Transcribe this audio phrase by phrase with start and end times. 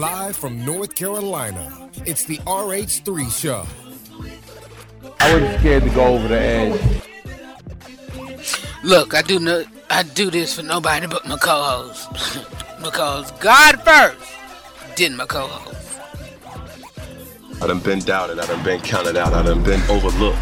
[0.00, 1.90] live from North Carolina.
[2.06, 3.66] It's the RH3 Show.
[5.20, 7.02] I wasn't scared to go over the edge.
[8.82, 12.08] Look, I do no, I do this for nobody but my co-host.
[12.82, 14.16] because God first,
[14.96, 16.00] then my co-host.
[17.60, 20.38] I done been doubted, I done been counted out, I done been overlooked.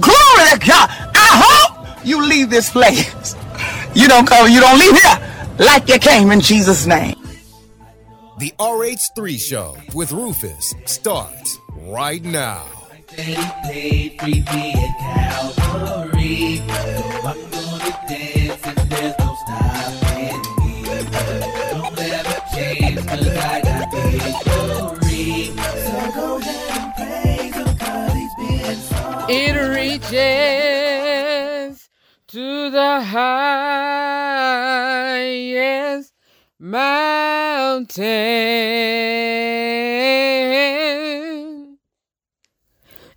[0.00, 0.93] Glory to God.
[2.04, 3.34] I hope you leave this place.
[3.94, 7.14] You don't come, you don't leave here like you came in Jesus' name.
[8.38, 12.66] The RH3 Show with Rufus starts right now.
[29.26, 31.03] It reaches
[32.34, 33.32] to the highest
[36.58, 38.04] mountain,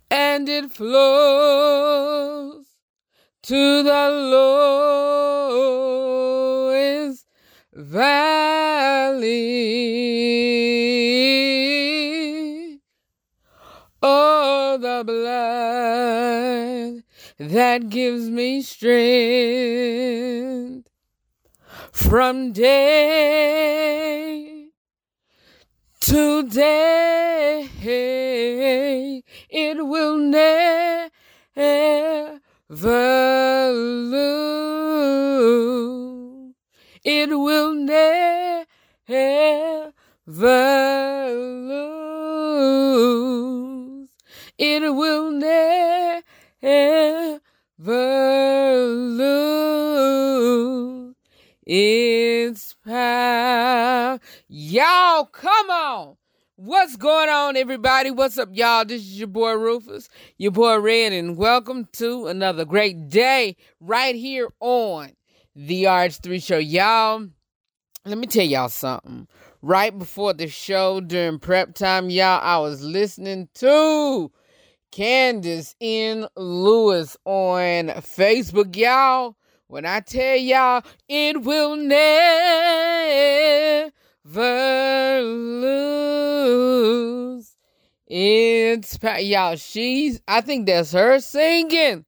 [0.08, 2.66] and it flows
[3.42, 4.08] to the
[6.70, 7.26] lowest
[7.72, 9.48] valley.
[14.00, 16.67] Oh, the blood
[17.38, 18.88] that gives me strength
[21.92, 23.78] from day
[26.00, 27.68] to day.
[29.48, 31.10] It will never
[33.72, 34.54] lose.
[37.04, 38.66] It will never
[41.34, 42.08] lose.
[44.58, 46.22] It will never
[55.18, 56.16] Y'all, come on.
[56.54, 58.12] What's going on, everybody?
[58.12, 58.84] What's up, y'all?
[58.84, 64.14] This is your boy Rufus, your boy Red, and welcome to another great day right
[64.14, 65.10] here on
[65.56, 66.58] the RH3 Show.
[66.58, 67.26] Y'all,
[68.04, 69.26] let me tell y'all something.
[69.60, 74.30] Right before the show, during prep time, y'all, I was listening to
[74.92, 79.34] Candace in Lewis on Facebook, y'all.
[79.66, 83.18] When I tell y'all, it will never
[84.36, 85.88] lose
[88.06, 89.18] its power.
[89.18, 92.04] Y'all, she's, I think that's her singing.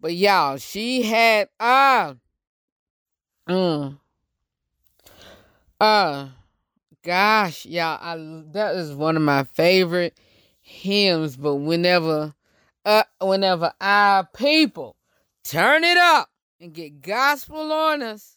[0.00, 2.14] But y'all, she had, uh,
[3.48, 3.98] mm,
[5.80, 6.28] uh,
[7.04, 8.16] gosh, y'all, I,
[8.52, 10.18] that is one of my favorite
[10.60, 11.36] hymns.
[11.36, 12.34] But whenever,
[12.84, 14.96] uh, whenever our people
[15.44, 16.28] turn it up
[16.60, 18.36] and get gospel on us,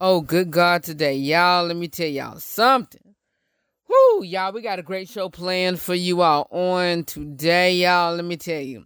[0.00, 3.14] oh, good God, today, y'all, let me tell y'all something.
[3.88, 8.14] Whoo, y'all, we got a great show planned for you all on today, y'all.
[8.14, 8.84] Let me tell you.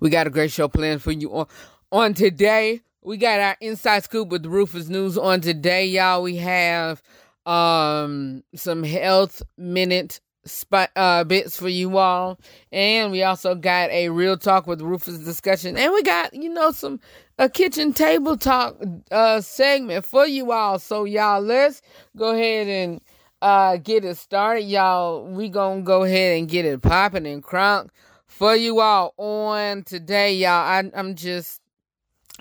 [0.00, 1.46] We got a great show planned for you on
[1.90, 2.82] on today.
[3.02, 6.22] We got our inside scoop with Rufus News on today, y'all.
[6.22, 7.02] We have
[7.46, 12.38] um some health minute spot uh bits for you all.
[12.72, 15.76] And we also got a real talk with rufus discussion.
[15.76, 17.00] And we got you know some
[17.38, 18.76] a kitchen table talk
[19.10, 20.78] uh segment for you all.
[20.78, 21.82] So y'all let's
[22.16, 23.00] go ahead and
[23.42, 24.62] uh get it started.
[24.62, 27.88] Y'all we gonna go ahead and get it popping and crunk
[28.26, 30.50] for you all on today y'all.
[30.50, 31.60] I, i'm just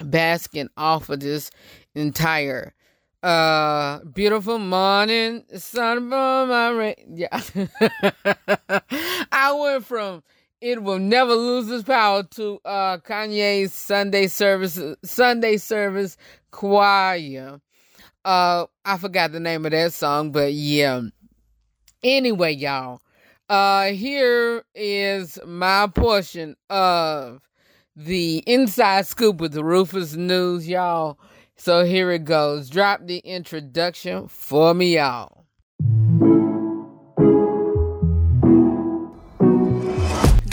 [0.04, 1.52] basking off of this
[1.96, 2.74] entire
[3.24, 6.96] uh beautiful morning sun from my rain.
[7.16, 7.42] Yeah.
[9.32, 10.24] I went from
[10.60, 16.18] it will never lose its power to uh kanye's sunday service sunday service
[16.52, 17.62] choir.
[18.26, 21.02] Uh i forgot the name of that song but yeah.
[22.04, 23.00] Anyway y'all
[23.48, 27.40] uh here is my portion of
[27.96, 31.18] the inside scoop with the rufus news y'all
[31.56, 32.70] so here it goes.
[32.70, 35.44] Drop the introduction for me, y'all.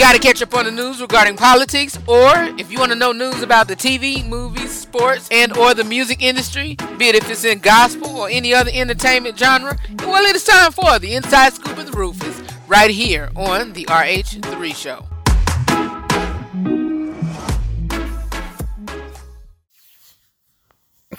[0.00, 3.12] Got to catch up on the news regarding politics, or if you want to know
[3.12, 7.44] news about the TV, movies, sports, and or the music industry, be it if it's
[7.44, 11.76] in gospel or any other entertainment genre, well, it is time for the Inside Scoop
[11.76, 15.09] with Rufus, right here on the RH3 Show.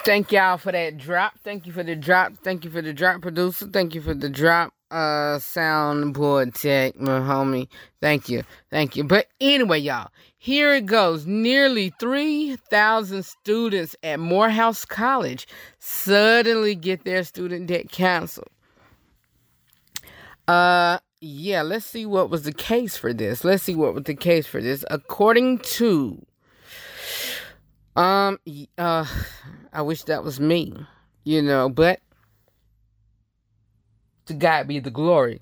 [0.04, 1.34] Thank y'all for that drop.
[1.44, 2.32] Thank you for the drop.
[2.42, 3.66] Thank you for the drop, producer.
[3.68, 7.68] Thank you for the drop, uh soundboard tech, my homie.
[8.00, 8.42] Thank you.
[8.68, 9.04] Thank you.
[9.04, 11.24] But anyway, y'all, here it goes.
[11.24, 15.46] Nearly 3,000 students at Morehouse College
[15.78, 18.50] suddenly get their student debt canceled.
[20.48, 23.44] Uh yeah, let's see what was the case for this.
[23.44, 24.84] Let's see what was the case for this.
[24.90, 26.20] According to
[27.96, 28.38] um
[28.78, 29.06] uh
[29.72, 30.74] I wish that was me,
[31.24, 32.00] you know, but
[34.26, 35.40] to God be the glory.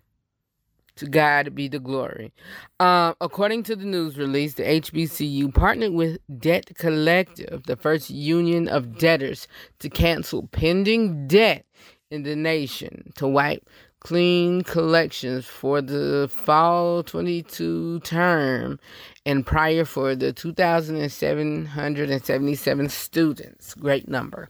[0.97, 2.33] To God be the glory.
[2.79, 8.69] Um, according to the news release, the HBCU partnered with Debt Collective, the first union
[8.69, 9.49] of debtors,
[9.79, 11.65] to cancel pending debt
[12.11, 13.67] in the nation to wipe
[14.01, 18.79] clean collections for the fall 22 term
[19.25, 23.75] and prior for the 2,777 students.
[23.75, 24.49] Great number.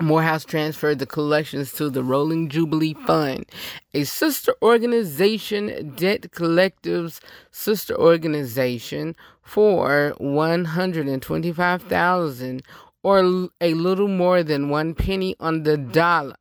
[0.00, 3.46] Morehouse transferred the collections to the Rolling Jubilee Fund,
[3.94, 7.20] a sister organization, Debt Collective's
[7.52, 12.62] sister organization, for 125,000
[13.04, 16.36] or a little more than one penny on the dollar.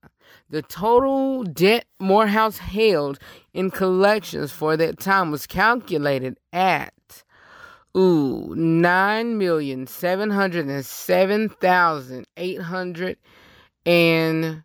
[0.52, 3.20] The total debt Morehouse held
[3.54, 7.24] in collections for that time was calculated at
[7.96, 13.16] ooh nine million seven hundred and seven thousand eight hundred
[13.86, 14.64] and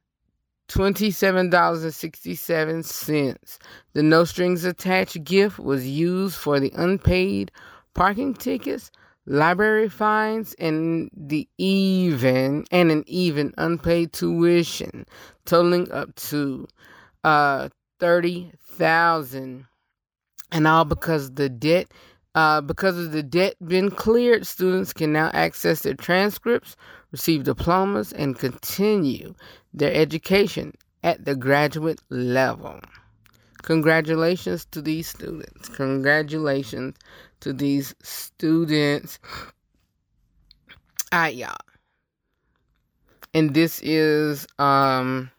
[0.68, 3.58] $27.67.
[3.92, 7.52] The no strings attached gift was used for the unpaid
[7.94, 8.90] parking tickets,
[9.26, 15.06] library fines, and the even and an even unpaid tuition,
[15.44, 16.66] totaling up to
[17.24, 17.68] uh
[17.98, 19.66] thirty thousand.
[20.52, 21.88] And all because the debt
[22.36, 26.76] uh, because of the debt been cleared, students can now access their transcripts,
[27.10, 29.34] receive diplomas, and continue
[29.72, 32.78] their education at the graduate level.
[33.62, 35.70] Congratulations to these students.
[35.70, 36.94] Congratulations
[37.40, 39.18] to these students.
[41.12, 41.56] All right, y'all.
[43.34, 45.30] And this is um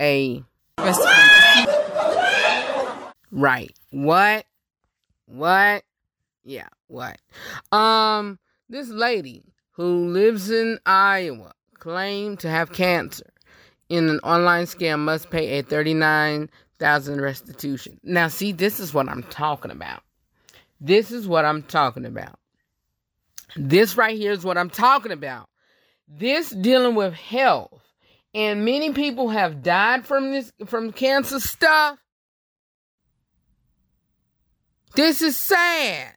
[0.00, 0.44] a
[3.30, 3.72] right.
[3.90, 4.46] What?
[5.26, 5.84] What?
[6.44, 7.18] Yeah, what?
[7.72, 8.38] Um,
[8.68, 9.42] this lady
[9.72, 13.26] who lives in Iowa claimed to have cancer
[13.88, 17.98] in an online scam must pay a 39,000 restitution.
[18.02, 20.03] Now, see, this is what I'm talking about.
[20.84, 22.38] This is what I'm talking about.
[23.56, 25.48] This right here is what I'm talking about.
[26.06, 27.80] This dealing with health.
[28.34, 31.98] And many people have died from this from cancer stuff.
[34.94, 36.12] This is sad.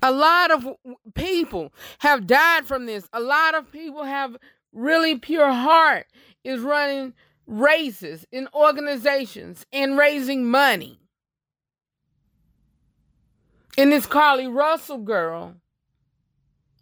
[0.00, 0.76] A lot of
[1.14, 3.08] people have died from this.
[3.12, 4.36] A lot of people have
[4.72, 6.06] really pure heart
[6.44, 7.14] is running
[7.48, 11.00] races in organizations and raising money.
[13.76, 15.54] And this Carly Russell girl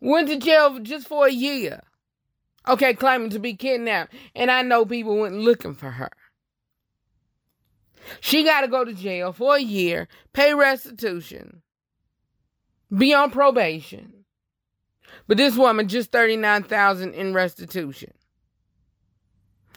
[0.00, 1.82] went to jail just for a year.
[2.68, 4.12] Okay, claiming to be kidnapped.
[4.35, 6.11] And I know people went looking for her.
[8.20, 11.62] She got to go to jail for a year, pay restitution,
[12.96, 14.25] be on probation.
[15.26, 18.12] But this woman just 39,000 in restitution.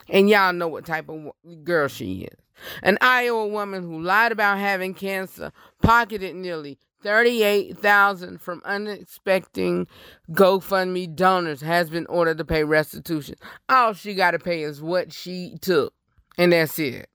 [0.09, 1.31] And y'all know what type of
[1.63, 2.37] girl she is.
[2.83, 5.51] An Iowa woman who lied about having cancer
[5.81, 9.87] pocketed nearly 38,000 from unexpected
[10.31, 13.35] GoFundMe donors has been ordered to pay restitution.
[13.69, 15.93] All she got to pay is what she took.
[16.37, 17.09] And that's it.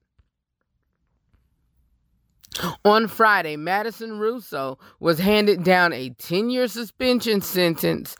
[2.84, 8.16] On Friday, Madison Russo was handed down a 10 year suspension sentence,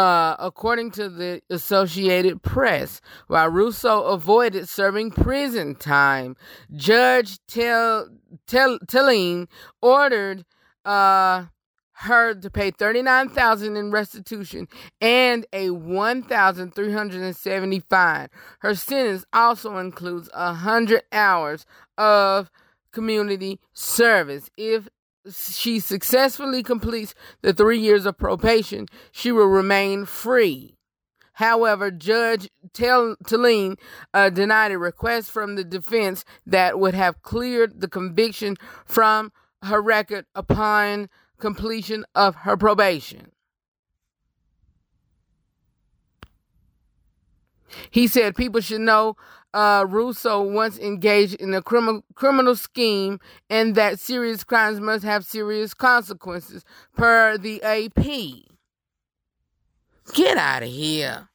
[0.00, 3.02] uh, according to the Associated Press.
[3.26, 6.36] While Russo avoided serving prison time,
[6.74, 8.08] Judge Tel-
[8.46, 9.46] Tel- Telline
[9.82, 10.46] ordered
[10.86, 11.44] uh,
[11.92, 14.68] her to pay $39,000 in restitution
[15.02, 18.28] and a 1370 fine.
[18.60, 21.66] Her sentence also includes 100 hours
[21.98, 22.50] of
[22.90, 24.48] community service.
[24.56, 24.88] If
[25.30, 30.76] she successfully completes the three years of probation, she will remain free.
[31.34, 33.78] However, Judge Telline
[34.12, 39.80] uh, denied a request from the defense that would have cleared the conviction from her
[39.80, 41.08] record upon
[41.38, 43.32] completion of her probation.
[47.90, 49.16] He said people should know
[49.52, 55.24] uh, Russo once engaged in a crim- criminal scheme and that serious crimes must have
[55.24, 56.64] serious consequences,
[56.96, 58.04] per the AP.
[60.14, 61.28] Get out of here.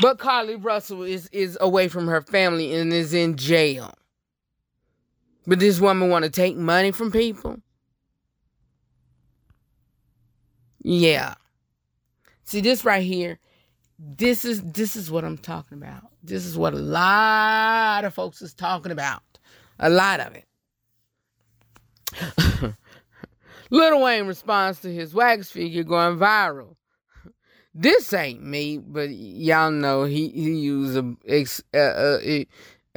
[0.00, 3.94] But Carly Russell is, is away from her family and is in jail.
[5.46, 7.56] But this woman want to take money from people?
[10.82, 11.34] Yeah.
[12.46, 13.40] See this right here.
[13.98, 16.04] This is this is what I'm talking about.
[16.22, 19.22] This is what a lot of folks is talking about.
[19.80, 20.44] A lot of it.
[23.70, 26.76] Lil Wayne responds to his wax figure going viral.
[27.78, 32.44] This ain't me, but y'all know he he used a ex, uh, uh,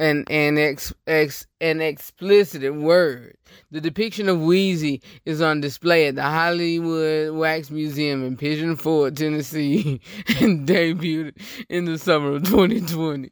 [0.00, 3.36] an an ex, ex an explicit word.
[3.70, 9.16] The depiction of Wheezy is on display at the Hollywood Wax Museum in Pigeon Forge,
[9.16, 10.00] Tennessee,
[10.40, 11.34] and debuted
[11.68, 13.30] in the summer of 2020.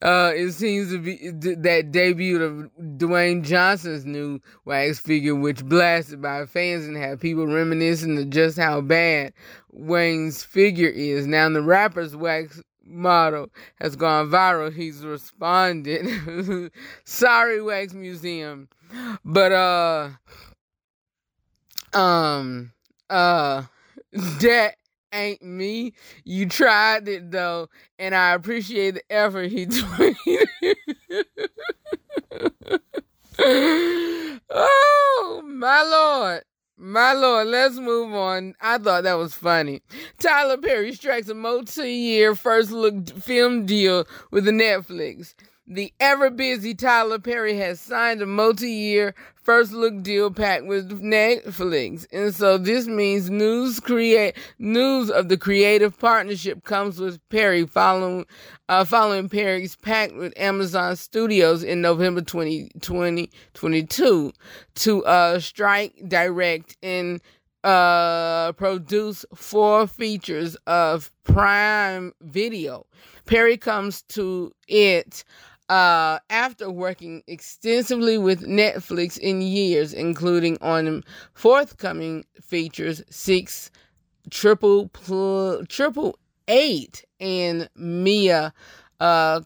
[0.00, 6.22] Uh, it seems to be that debut of Dwayne Johnson's new wax figure, which blasted
[6.22, 9.34] by fans and had people reminiscing of just how bad
[9.74, 11.26] Wayne's figure is.
[11.26, 14.72] Now, the rapper's wax model has gone viral.
[14.72, 16.70] He's responded.
[17.04, 18.68] Sorry, Wax Museum.
[19.24, 20.10] But uh
[21.92, 22.72] um
[23.10, 23.62] uh
[24.12, 24.74] that
[25.12, 25.92] ain't me.
[26.24, 27.68] You tried it though,
[27.98, 30.46] and I appreciate the effort he tweeted.
[34.50, 36.42] oh my lord.
[36.80, 38.54] My lord, let's move on.
[38.60, 39.82] I thought that was funny.
[40.20, 45.34] Tyler Perry strikes a multi-year first look film deal with Netflix.
[45.70, 51.02] The ever busy Tyler Perry has signed a multi year first look deal pact with
[51.02, 52.06] Netflix.
[52.10, 58.24] And so this means news create news of the creative partnership comes with Perry following
[58.70, 64.32] uh, following Perry's pact with Amazon Studios in November 2022 20,
[64.74, 67.20] to uh, strike direct and
[67.62, 72.86] uh, produce four features of Prime Video.
[73.26, 75.24] Perry comes to it
[75.68, 83.70] uh, after working extensively with Netflix in years, including on forthcoming features Six,
[84.30, 88.50] Triple, pl- Triple Eight, and Mea
[89.00, 89.40] uh,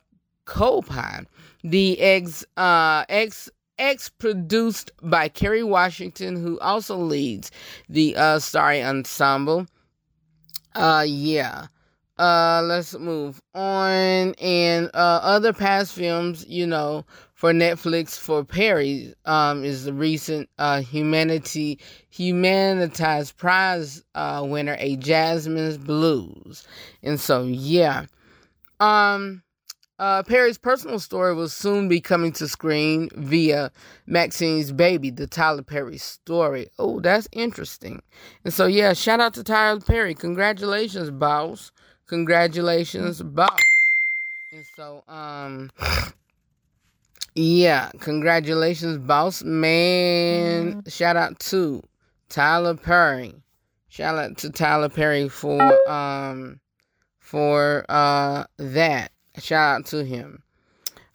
[0.45, 1.27] Culpa.
[1.65, 3.49] The ex, uh, ex,
[3.79, 7.51] ex produced by Kerry Washington, who also leads
[7.89, 9.67] the uh, Starry Ensemble.
[10.75, 11.67] Uh, yeah.
[12.23, 14.33] Uh, let's move on.
[14.35, 20.49] And uh, other past films, you know, for Netflix for Perry um, is the recent
[20.57, 21.81] uh, Humanity
[22.15, 26.65] Humanitas Prize uh, winner, A Jazzman's Blues.
[27.03, 28.07] And so, yeah.
[28.79, 29.43] Um,
[29.99, 33.73] uh, Perry's personal story will soon be coming to screen via
[34.07, 36.69] Maxine's Baby, the Tyler Perry story.
[36.79, 38.01] Oh, that's interesting.
[38.45, 40.15] And so, yeah, shout out to Tyler Perry.
[40.15, 41.73] Congratulations, boss.
[42.09, 43.61] Congratulations, boss.
[44.53, 45.71] And so, um,
[47.35, 50.73] yeah, congratulations, boss man.
[50.73, 50.89] Mm-hmm.
[50.89, 51.83] Shout out to
[52.29, 53.35] Tyler Perry.
[53.89, 56.61] Shout out to Tyler Perry for um
[57.19, 59.13] for uh that.
[59.39, 60.43] Shout out to him.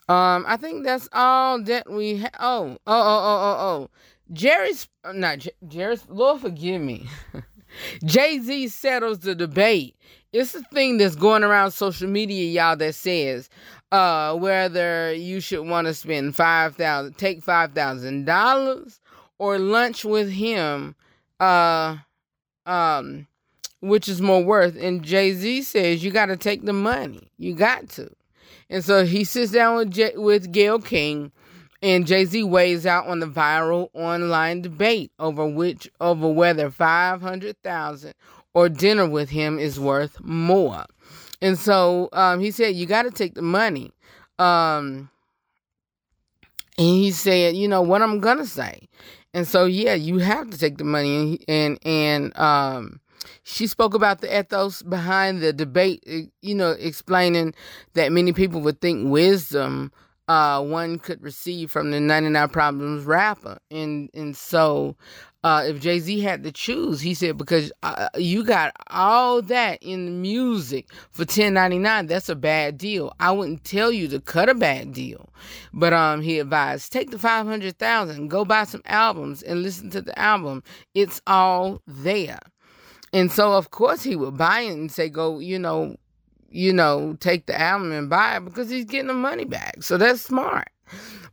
[0.10, 2.32] Um, I think that's all that we have.
[2.39, 3.89] Oh, oh, oh, oh, oh, oh.
[4.32, 6.06] Jerry's not J- Jerry's.
[6.08, 7.08] Lord, forgive me.
[8.05, 9.96] Jay Z settles the debate
[10.34, 13.50] it's a thing that's going around social media, y'all, that says
[13.91, 19.00] uh, whether you should want to spend five thousand, take five thousand dollars,
[19.39, 20.96] or lunch with him,
[21.39, 21.98] uh,
[22.65, 23.27] um,
[23.79, 24.75] which is more worth.
[24.75, 28.10] And Jay Z says you got to take the money, you got to.
[28.69, 31.31] And so he sits down with J- with Gayle King,
[31.81, 37.22] and Jay Z weighs out on the viral online debate over which over whether five
[37.22, 38.13] hundred thousand
[38.53, 40.86] or dinner with him is worth more.
[41.41, 43.91] And so um, he said, You got to take the money.
[44.39, 45.10] Um,
[46.77, 48.88] and he said, You know what I'm to say.
[49.34, 51.15] And so, yeah, you have to take the money.
[51.15, 53.00] And, and, and, um,
[53.43, 56.03] she spoke about the ethos behind the debate,
[56.41, 57.53] you know, explaining
[57.93, 59.91] that many people would think wisdom
[60.27, 63.57] uh, one could receive from the 99 Problems rapper.
[63.72, 64.96] And and so
[65.43, 69.81] uh, if Jay Z had to choose, he said because uh, you got all that
[69.81, 73.13] in the music for ten ninety nine, that's a bad deal.
[73.19, 75.29] I wouldn't tell you to cut a bad deal,
[75.74, 79.89] but um, he advised take the five hundred thousand, go buy some albums and listen
[79.91, 80.63] to the album.
[80.93, 82.39] It's all there,
[83.13, 85.96] and so of course he would buy it and say go, you know,
[86.50, 89.84] you know, take the album and buy it because he's getting the money back.
[89.84, 90.70] So that's smart.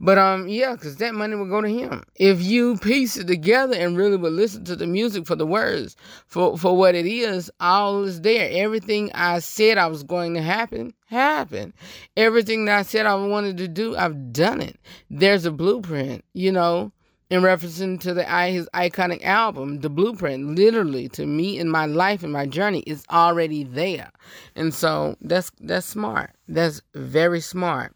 [0.00, 2.02] But um, yeah, because that money will go to him.
[2.16, 5.97] If you piece it together and really would listen to the music for the words,
[6.26, 8.49] for for what it is, all is there.
[8.50, 11.73] Everything I said I was going to happen, happened.
[12.16, 14.76] Everything that I said I wanted to do, I've done it.
[15.09, 16.92] There's a blueprint, you know
[17.34, 22.22] in referencing to the his iconic album, the blueprint, literally to me in my life
[22.22, 24.10] and my journey is already there,
[24.56, 26.30] and so that's that's smart.
[26.48, 27.94] That's very smart.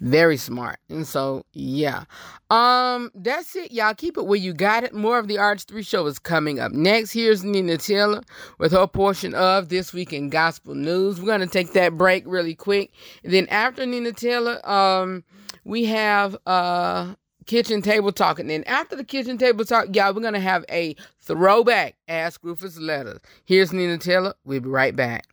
[0.00, 0.78] Very smart.
[0.88, 2.04] And so, yeah.
[2.50, 3.94] Um, that's it, y'all.
[3.94, 4.94] Keep it where you got it.
[4.94, 7.12] More of the RH3 show is coming up next.
[7.12, 8.22] Here's Nina Taylor
[8.58, 11.20] with her portion of This Week in Gospel News.
[11.20, 12.92] We're gonna take that break really quick.
[13.24, 15.24] And then after Nina Taylor, um,
[15.64, 17.14] we have uh
[17.48, 18.38] kitchen table talk.
[18.38, 22.44] And then after the kitchen table talk, y'all, we're going to have a throwback Ask
[22.44, 23.18] Rufus letters.
[23.44, 24.34] Here's Nina Taylor.
[24.44, 25.26] We'll be right back.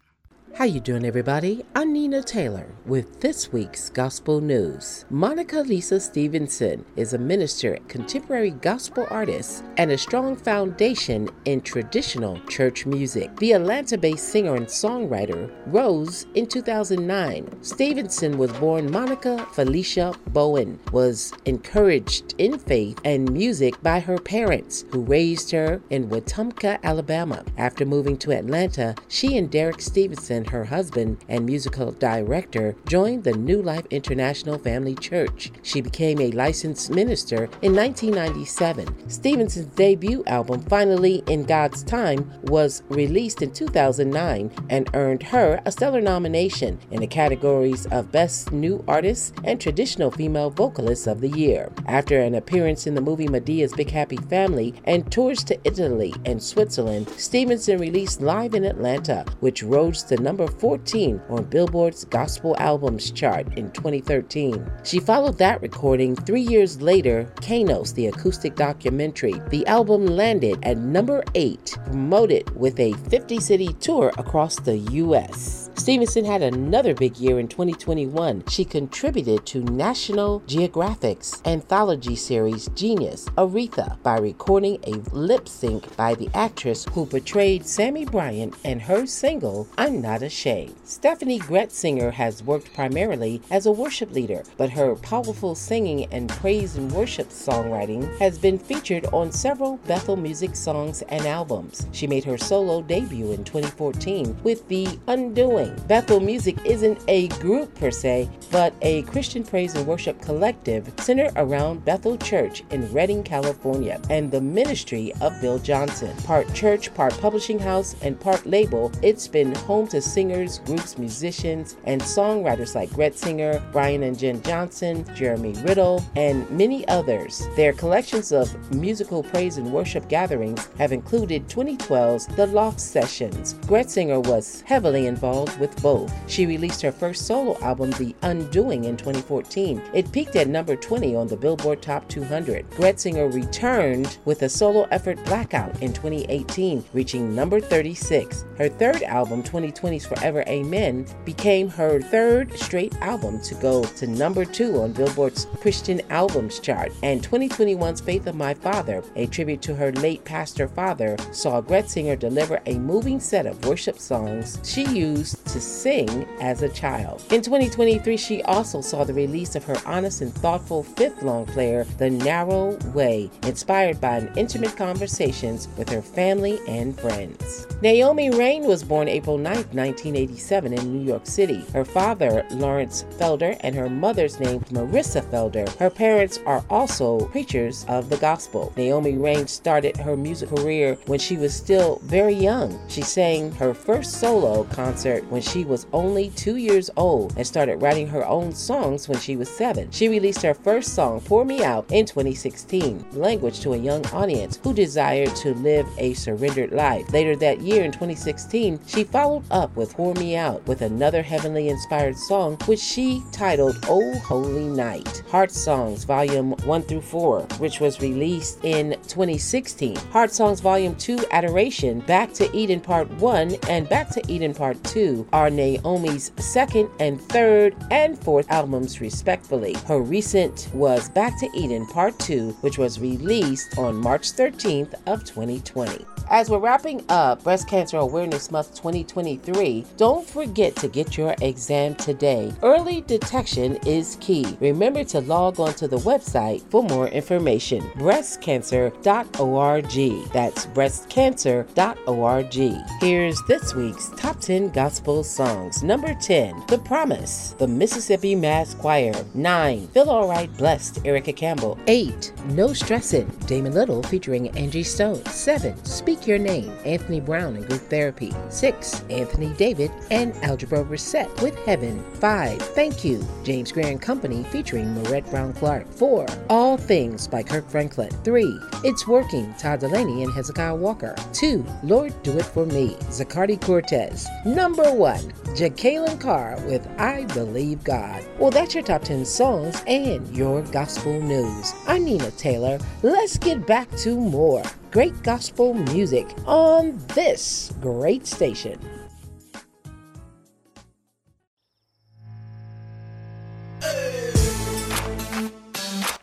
[0.55, 1.65] How you doing everybody?
[1.75, 5.03] I'm Nina Taylor with this week's Gospel News.
[5.09, 12.39] Monica Lisa Stevenson is a minister, contemporary gospel artist, and a strong foundation in traditional
[12.47, 13.35] church music.
[13.35, 17.61] The Atlanta-based singer and songwriter rose in 2009.
[17.61, 24.85] Stevenson was born Monica Felicia Bowen, was encouraged in faith and music by her parents
[24.91, 27.43] who raised her in Wetumpka, Alabama.
[27.57, 33.33] After moving to Atlanta, she and Derek Stevenson her husband and musical director, joined the
[33.33, 35.51] New Life International Family Church.
[35.61, 39.09] She became a licensed minister in 1997.
[39.09, 45.71] Stevenson's debut album, Finally in God's Time, was released in 2009 and earned her a
[45.71, 51.29] stellar nomination in the categories of Best New Artist and Traditional Female Vocalist of the
[51.29, 51.71] Year.
[51.87, 56.41] After an appearance in the movie Madea's Big Happy Family and tours to Italy and
[56.41, 62.55] Switzerland, Stevenson released Live in Atlanta, which rose to number number 14 on Billboard's Gospel
[62.59, 64.69] Albums chart in 2013.
[64.83, 69.35] She followed that recording three years later, Kairos, the acoustic documentary.
[69.49, 75.64] The album landed at number 8, promoted with a 50 city tour across the U.S.
[75.77, 78.45] Stevenson had another big year in 2021.
[78.47, 86.15] She contributed to National Geographic's anthology series Genius, Aretha, by recording a lip sync by
[86.15, 90.75] the actress who portrayed Sammy Bryant and her single, I'm Not Ashamed.
[90.85, 96.77] Steffany Gretzinger has worked primarily as a worship leader, but her powerful singing and praise
[96.77, 101.85] and worship songwriting has been featured on several Bethel music songs and albums.
[101.91, 107.73] She made her solo debut in 2014 with The Undoing Bethel Music isn't a group
[107.75, 113.23] per se, but a Christian praise and worship collective centered around Bethel Church in Redding,
[113.23, 116.15] California, and the ministry of Bill Johnson.
[116.23, 121.77] Part church, part publishing house, and part label, it's been home to singers, groups, musicians,
[121.85, 127.47] and songwriters like Gretzinger, Brian and Jen Johnson, Jeremy Riddle, and many others.
[127.55, 133.55] Their collections of musical praise and worship gatherings have included 2012's The Loft Sessions.
[133.65, 136.13] Gretzinger was heavily involved with both.
[136.29, 139.81] She released her first solo album, The Undoing, in 2014.
[139.93, 142.69] It peaked at number 20 on the Billboard Top 200.
[142.71, 148.45] Gretzinger returned with a solo effort Blackout in 2018, reaching number 36.
[148.57, 154.45] Her third album, 2020's Forever Amen, became her third straight album to go to number
[154.45, 156.91] 2 on Billboard's Christian Albums chart.
[157.03, 162.17] And 2021's Faith of My Father, a tribute to her late pastor father, saw Gretzinger
[162.17, 167.23] deliver a moving set of worship songs she used to sing as a child.
[167.31, 171.85] In 2023, she also saw the release of her honest and thoughtful fifth long player,
[171.97, 177.67] The Narrow Way, inspired by an intimate conversations with her family and friends.
[177.81, 181.63] Naomi Raine was born April 9, 1987 in New York City.
[181.73, 185.69] Her father, Lawrence Felder, and her mother's name, Marissa Felder.
[185.77, 188.73] Her parents are also preachers of the gospel.
[188.75, 192.79] Naomi Raine started her music career when she was still very young.
[192.87, 197.81] She sang her first solo concert when she was only two years old and started
[197.81, 199.91] writing her own songs when she was seven.
[199.91, 204.61] She released her first song, Pour Me Out, in 2016, language to a young audience
[204.63, 207.11] who desired to live a surrendered life.
[207.11, 211.67] Later that year, in 2016, she followed up with Pour Me Out with another heavenly
[211.67, 215.21] inspired song, which she titled Oh Holy Night.
[215.29, 219.97] Heart Songs Volume 1 through 4, which was released in 2016.
[220.13, 224.81] Heart Songs Volume 2 Adoration, Back to Eden Part 1 and Back to Eden Part
[224.85, 229.75] 2 are Naomi's second and third and fourth albums, respectively.
[229.87, 235.23] Her recent was Back to Eden Part 2, which was released on March 13th of
[235.23, 236.05] 2020.
[236.29, 241.93] As we're wrapping up Breast Cancer Awareness Month 2023, don't forget to get your exam
[241.95, 242.51] today.
[242.63, 244.57] Early detection is key.
[244.59, 247.81] Remember to log on to the website for more information.
[247.95, 250.33] breastcancer.org.
[250.33, 252.53] That's breastcancer.org.
[252.99, 255.83] Here's this week's top 10 gospel songs.
[255.83, 259.13] Number 10, The Promise, the Mississippi Mass Choir.
[259.33, 261.77] 9, Feel Alright Blessed, Erica Campbell.
[261.87, 265.23] 8, No Stressin', Damon Little featuring Angie Stone.
[265.25, 268.33] 7, Speak Your Name, Anthony Brown and Group Therapy.
[268.49, 269.03] 6.
[269.09, 272.03] Anthony David and Algebra Reset with Heaven.
[272.15, 272.61] 5.
[272.61, 275.91] Thank You, James Greer and Company featuring Marette Brown Clark.
[275.91, 276.25] 4.
[276.49, 278.09] All Things by Kirk Franklin.
[278.23, 278.59] 3.
[278.83, 281.15] It's Working, Todd Dulaney and Hezekiah Walker.
[281.33, 281.65] 2.
[281.83, 284.27] Lord Do It For Me, Zacardi Cortez.
[284.45, 285.19] Number 1.
[285.55, 288.25] Jekalyn Carr with I Believe God.
[288.39, 291.73] Well, that's your top 10 songs and your gospel news.
[291.87, 292.79] I'm Nina Taylor.
[293.03, 298.79] Let's get back to more great gospel music on this great station.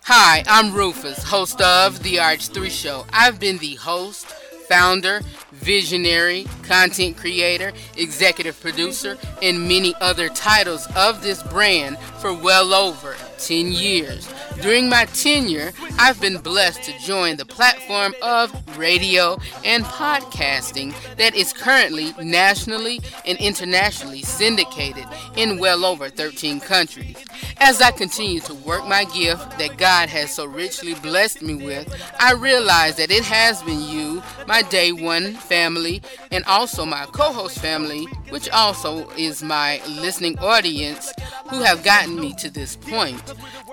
[0.04, 3.06] Hi, I'm Rufus, host of The RH3 Show.
[3.12, 4.26] I've been the host,
[4.72, 5.20] founder,
[5.52, 13.14] visionary, content creator, executive producer, and many other titles of this brand for well over
[13.37, 14.32] 10 years.
[14.62, 21.35] During my tenure, I've been blessed to join the platform of radio and podcasting that
[21.35, 25.04] is currently nationally and internationally syndicated
[25.37, 27.16] in well over 13 countries.
[27.58, 31.92] As I continue to work my gift that God has so richly blessed me with,
[32.18, 37.33] I realize that it has been you, my day one family, and also my co
[37.33, 41.12] host family, which also is my listening audience,
[41.51, 43.22] who have gotten me to this point.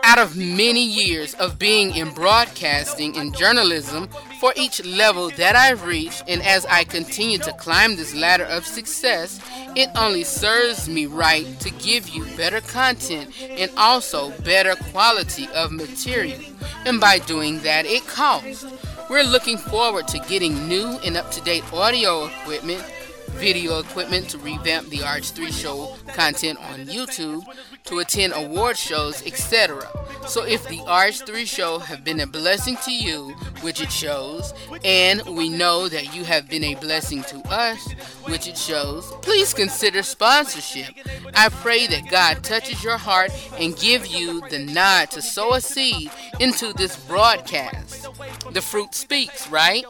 [0.03, 4.07] Out of many years of being in broadcasting and journalism,
[4.39, 8.65] for each level that I've reached, and as I continue to climb this ladder of
[8.65, 9.39] success,
[9.75, 15.71] it only serves me right to give you better content and also better quality of
[15.71, 16.39] material.
[16.85, 18.65] And by doing that, it costs.
[19.09, 22.83] We're looking forward to getting new and up to date audio equipment
[23.31, 27.43] video equipment to revamp the RH3 show content on YouTube,
[27.89, 29.87] to attend award shows, etc.
[30.27, 35.23] So if the RH3 show have been a blessing to you, which it shows, and
[35.25, 37.91] we know that you have been a blessing to us,
[38.25, 40.93] which it shows, please consider sponsorship.
[41.33, 45.61] I pray that God touches your heart and give you the nod to sow a
[45.61, 48.07] seed into this broadcast.
[48.51, 49.83] The fruit speaks, right?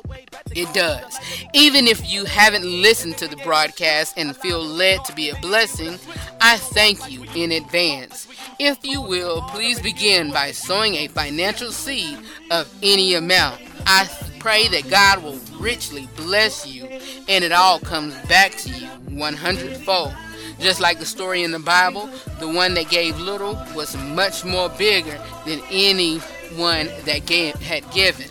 [0.52, 1.20] It does.
[1.54, 6.00] Even if you haven't listened to the broadcast and feel led to be a blessing,
[6.40, 8.28] I thank you in advance.
[8.60, 12.18] If you will, please begin by sowing a financial seed
[12.52, 13.62] of any amount.
[13.86, 16.86] I pray that God will richly bless you
[17.28, 20.14] and it all comes back to you 100 fold.
[20.60, 24.70] Just like the story in the Bible, the one that gave little was much more
[24.70, 28.28] bigger than anyone that gave, had given.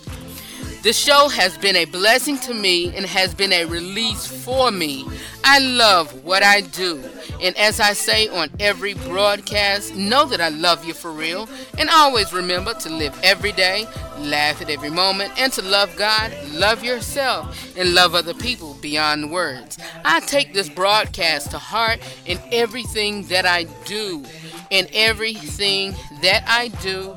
[0.83, 5.05] The show has been a blessing to me and has been a release for me.
[5.43, 7.03] I love what I do.
[7.43, 11.49] And as I say on every broadcast, know that I love you for real.
[11.79, 13.87] And always remember to live every day,
[14.19, 19.33] laugh at every moment, and to love God, love yourself, and love other people beyond
[19.33, 19.79] words.
[20.05, 24.25] I take this broadcast to heart in everything that I do.
[24.71, 27.17] In everything that I do,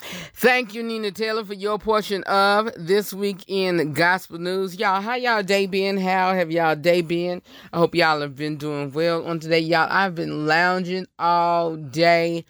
[0.01, 4.77] Thank you, Nina Taylor, for your portion of this week in gospel news.
[4.79, 5.97] Y'all, how y'all day been?
[5.97, 7.41] How have y'all day been?
[7.73, 9.61] I hope y'all have been doing well on today.
[9.61, 12.45] Y'all, I've been lounging all day.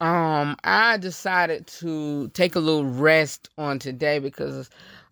[0.00, 4.70] Um, I decided to take a little rest on today because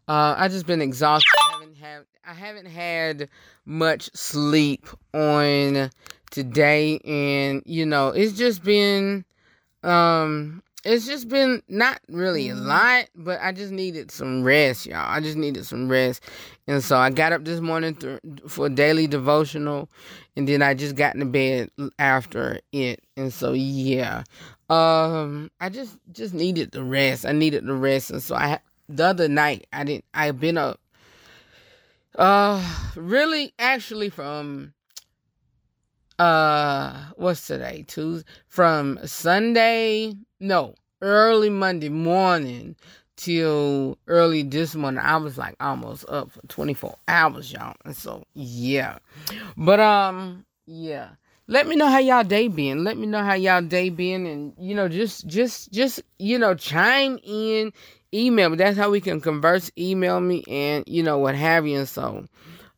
[0.08, 1.26] uh, I just been exhausted.
[1.38, 3.28] I haven't have I haven't had
[3.66, 5.90] much sleep on
[6.30, 9.24] today, and you know it's just been
[9.82, 15.04] um it's just been not really a lot, but I just needed some rest, y'all.
[15.06, 16.22] I just needed some rest.
[16.66, 19.90] And so I got up this morning th- for a daily devotional,
[20.36, 23.02] and then I just got into bed after it.
[23.16, 24.24] And so, yeah.
[24.70, 27.26] Um, I just just needed the rest.
[27.26, 28.10] I needed the rest.
[28.10, 30.80] And so I the other night I didn't I've been up
[32.16, 32.62] uh
[32.96, 34.72] really actually from
[36.20, 37.84] uh what's today?
[37.88, 42.76] Tuesday from sunday no early monday morning
[43.16, 45.00] till early this morning.
[45.00, 48.98] I was like almost up for 24 hours y'all and so yeah.
[49.56, 51.10] But um yeah.
[51.46, 52.84] Let me know how y'all day been.
[52.84, 56.54] Let me know how y'all day been and you know just just just you know
[56.54, 57.72] chime in
[58.12, 59.70] email that's how we can converse.
[59.78, 62.26] Email me and you know what have you and so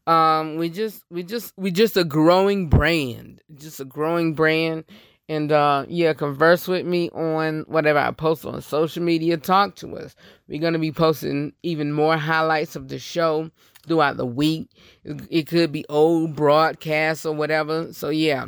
[0.06, 4.84] um we just we just we just a growing brand just a growing brand.
[5.28, 9.36] And uh yeah converse with me on whatever i post on social media.
[9.36, 10.14] Talk to us.
[10.48, 13.50] We're to be posting even more highlights of the show
[13.86, 14.68] throughout the week.
[15.04, 17.92] It, could be old broadcasts or whatever.
[17.92, 18.46] So yeah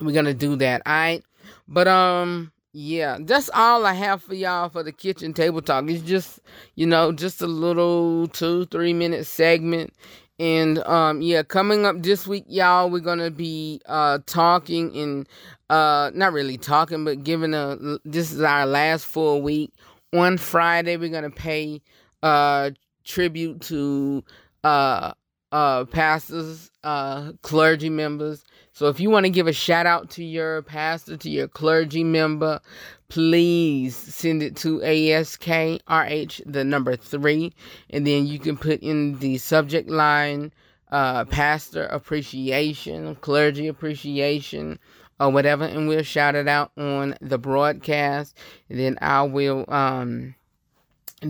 [0.00, 0.82] we're to do that.
[0.84, 1.24] All right.
[1.66, 5.88] But um yeah, that's all I have for y'all for the kitchen table talk.
[5.88, 6.40] It's just,
[6.74, 9.94] you know, just a little two, three minute segment.
[10.38, 15.28] And um yeah, coming up this week, y'all, we're gonna be uh talking and
[15.68, 19.72] uh not really talking, but giving a this is our last full week.
[20.14, 21.82] On Friday, we're gonna pay
[22.22, 22.70] uh
[23.04, 24.22] tribute to
[24.62, 25.12] uh
[25.50, 28.44] uh pastors, uh clergy members.
[28.78, 32.04] So if you want to give a shout out to your pastor, to your clergy
[32.04, 32.60] member,
[33.08, 37.52] please send it to ASKRH, the number three,
[37.90, 40.52] and then you can put in the subject line
[40.92, 44.78] uh, pastor appreciation, clergy appreciation,
[45.18, 48.36] or whatever, and we'll shout it out on the broadcast.
[48.70, 50.36] And then I will um,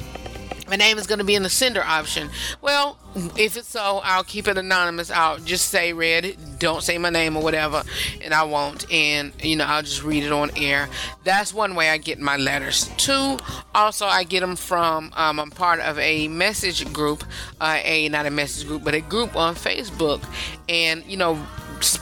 [0.71, 2.31] my name is going to be in the sender option.
[2.63, 2.97] Well,
[3.37, 5.11] if it's so, I'll keep it anonymous.
[5.11, 7.83] I'll just say red, don't say my name or whatever,
[8.23, 8.91] and I won't.
[8.91, 10.89] And, you know, I'll just read it on air.
[11.25, 12.89] That's one way I get my letters.
[12.97, 13.39] Two,
[13.75, 17.25] also, I get them from, um, I'm part of a message group,
[17.61, 20.25] uh, a, not a message group, but a group on Facebook.
[20.69, 21.45] And, you know,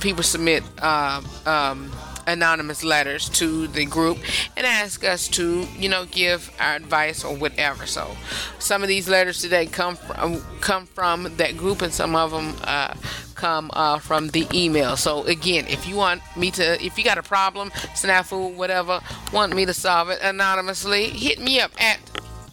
[0.01, 1.91] people submit, uh, um,
[2.29, 4.19] anonymous letters to the group
[4.57, 7.87] and ask us to, you know, give our advice or whatever.
[7.87, 8.17] So,
[8.59, 12.55] some of these letters today come from come from that group, and some of them
[12.65, 12.95] uh,
[13.39, 14.97] come uh, from the email.
[14.97, 19.01] So again, if you want me to, if you got a problem, snafu, whatever,
[19.33, 21.99] want me to solve it anonymously, hit me up at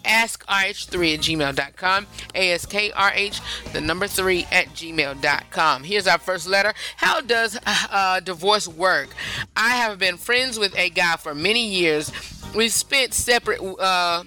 [0.06, 2.08] askrh3 at gmail.com.
[2.34, 3.42] A-S-K-R-H,
[3.74, 5.84] the number 3 at gmail.com.
[5.84, 6.74] Here's our first letter.
[6.98, 9.10] How does uh, divorce work?
[9.56, 12.12] I have been friends with a guy for many years.
[12.56, 14.24] We've spent separate uh,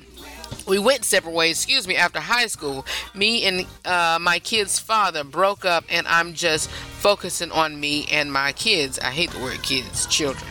[0.68, 2.84] we went separate ways, excuse me, after high school.
[3.14, 8.32] Me and uh, my kid's father broke up, and I'm just focusing on me and
[8.32, 8.98] my kids.
[8.98, 10.50] I hate the word kids, children.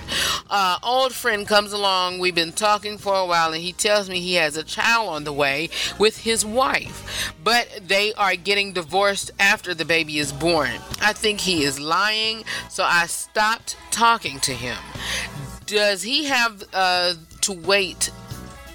[0.49, 2.19] Uh, old friend comes along.
[2.19, 5.23] We've been talking for a while, and he tells me he has a child on
[5.23, 10.71] the way with his wife, but they are getting divorced after the baby is born.
[10.99, 14.77] I think he is lying, so I stopped talking to him.
[15.67, 18.09] Does he have uh, to wait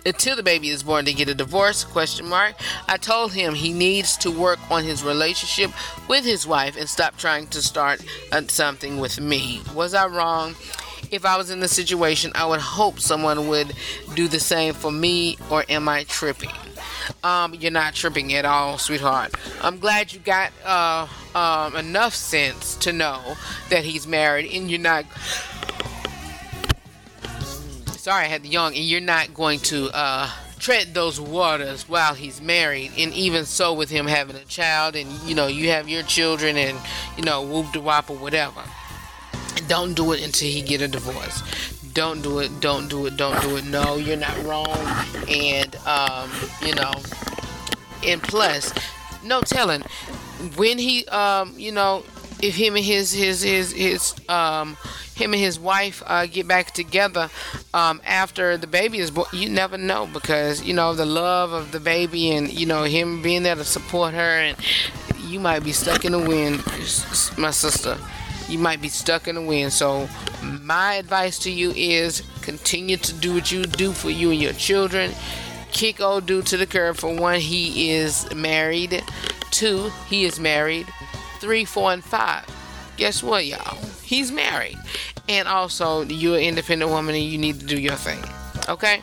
[0.04, 2.54] until the baby is born to get a divorce question mark.
[2.88, 5.70] I told him he needs to work on his relationship
[6.08, 8.02] with his wife and stop trying to start
[8.48, 9.60] something with me.
[9.74, 10.54] Was i wrong?
[11.10, 13.74] If i was in the situation i would hope someone would
[14.14, 16.50] do the same for me or am i tripping?
[17.24, 19.34] Um, you're not tripping at all, sweetheart.
[19.60, 23.36] I'm glad you got uh, um, enough sense to know
[23.70, 25.04] that he's married and you're not
[28.02, 32.14] sorry I had the young, and you're not going to uh, tread those waters while
[32.14, 35.88] he's married, and even so with him having a child, and you know you have
[35.88, 36.76] your children, and
[37.16, 38.64] you know whoop de wop or whatever.
[39.68, 41.44] Don't do it until he get a divorce.
[41.92, 42.60] Don't do it.
[42.60, 43.16] Don't do it.
[43.16, 43.66] Don't do it.
[43.66, 44.76] No, you're not wrong,
[45.28, 46.28] and um,
[46.60, 46.92] you know,
[48.04, 48.74] and plus,
[49.22, 49.82] no telling
[50.56, 52.02] when he um, you know,
[52.42, 54.76] if him and his his his his um
[55.14, 57.30] him and his wife uh, get back together
[57.72, 61.70] um, after the baby is born, you never know because you know the love of
[61.72, 64.56] the baby and you know him being there to support her, and
[65.24, 66.62] you might be stuck in the wind,
[67.38, 67.96] my sister.
[68.48, 69.72] You might be stuck in the wind.
[69.72, 70.08] So
[70.42, 74.52] my advice to you is continue to do what you do for you and your
[74.52, 75.12] children.
[75.70, 76.96] Kick old dude to the curb.
[76.96, 79.02] For one, he is married.
[79.50, 80.86] Two, he is married.
[81.42, 82.46] Three, four, and five
[82.96, 83.78] guess what, y'all?
[84.02, 84.78] He's married.
[85.28, 88.22] And also, you're an independent woman and you need to do your thing.
[88.68, 89.02] Okay?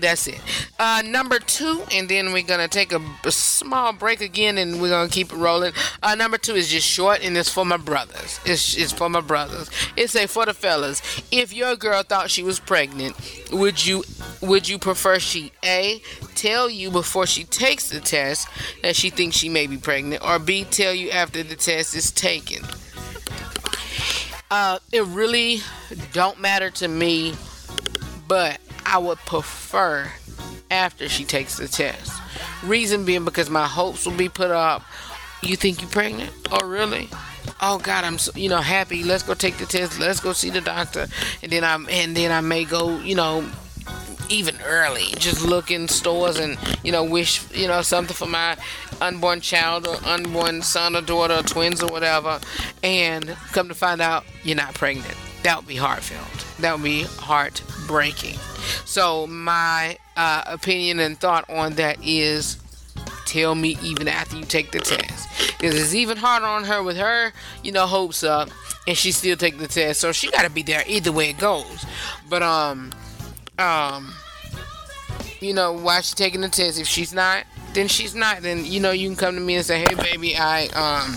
[0.00, 0.40] That's it.
[0.78, 4.88] Uh, number two, and then we're gonna take a, a, small break again, and we're
[4.88, 5.72] gonna keep it rolling.
[6.02, 8.40] Uh, number two is just short, and it's for my brothers.
[8.44, 9.70] It's, it's for my brothers.
[9.96, 11.02] It's a for the fellas.
[11.30, 13.14] If your girl thought she was pregnant,
[13.52, 14.04] would you
[14.40, 16.00] would you prefer she a
[16.34, 18.48] tell you before she takes the test
[18.82, 22.10] that she thinks she may be pregnant, or b tell you after the test is
[22.10, 22.64] taken?
[24.50, 25.60] Uh, it really
[26.12, 27.34] don't matter to me,
[28.26, 30.10] but I would prefer
[30.70, 32.12] after she takes the test.
[32.62, 34.82] Reason being because my hopes will be put up.
[35.42, 36.32] You think you're pregnant?
[36.50, 37.08] Oh, really?
[37.62, 39.02] Oh God, I'm so, you know happy.
[39.02, 39.98] Let's go take the test.
[39.98, 41.06] Let's go see the doctor,
[41.42, 43.46] and then I'm and then I may go you know
[44.28, 45.06] even early.
[45.18, 48.56] Just look in stores and you know wish you know something for my
[49.00, 52.40] unborn child or unborn son or daughter or twins or whatever,
[52.82, 55.16] and come to find out you're not pregnant.
[55.42, 56.49] That would be heartfelt.
[56.60, 58.36] That would be heartbreaking.
[58.84, 62.58] So my uh, opinion and thought on that is
[63.26, 66.96] tell me even after you take the test because it's even harder on her with
[66.96, 68.48] her you know hopes up
[68.88, 71.38] and she still take the test so she got to be there either way it
[71.38, 71.86] goes
[72.28, 72.90] but um
[73.56, 74.12] um
[75.40, 76.78] you know, why she taking the test.
[76.78, 78.42] If she's not, then she's not.
[78.42, 81.16] Then you know, you can come to me and say, "Hey, baby, I um."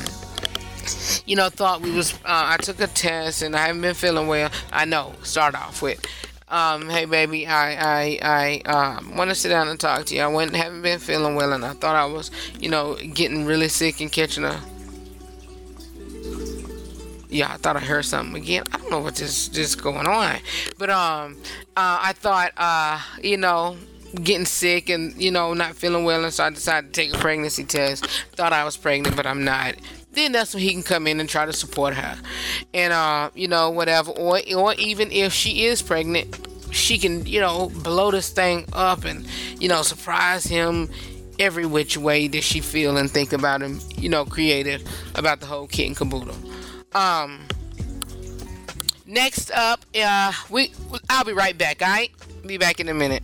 [1.25, 2.13] You know, thought we was.
[2.13, 4.51] Uh, I took a test and I haven't been feeling well.
[4.71, 5.13] I know.
[5.23, 6.05] Start off with,
[6.53, 10.21] um, hey baby, I I I um, want to sit down and talk to you.
[10.21, 13.69] I went haven't been feeling well, and I thought I was, you know, getting really
[13.69, 14.61] sick and catching a.
[17.29, 18.65] Yeah, I thought I heard something again.
[18.71, 20.37] I don't know what this just going on,
[20.77, 21.37] but um,
[21.75, 23.75] uh, I thought uh, you know,
[24.13, 27.17] getting sick and you know not feeling well, and so I decided to take a
[27.17, 28.05] pregnancy test.
[28.35, 29.73] Thought I was pregnant, but I'm not.
[30.13, 32.17] Then that's when he can come in and try to support her,
[32.73, 37.39] and uh, you know whatever, or or even if she is pregnant, she can you
[37.39, 39.27] know blow this thing up and
[39.59, 40.89] you know surprise him
[41.39, 44.83] every which way that she feel and think about him, you know, creative
[45.15, 46.35] about the whole kit and caboodle.
[46.93, 47.47] Um,
[49.05, 50.71] next up, uh, we
[51.09, 51.81] I'll be right back.
[51.81, 52.11] All right,
[52.45, 53.23] be back in a minute.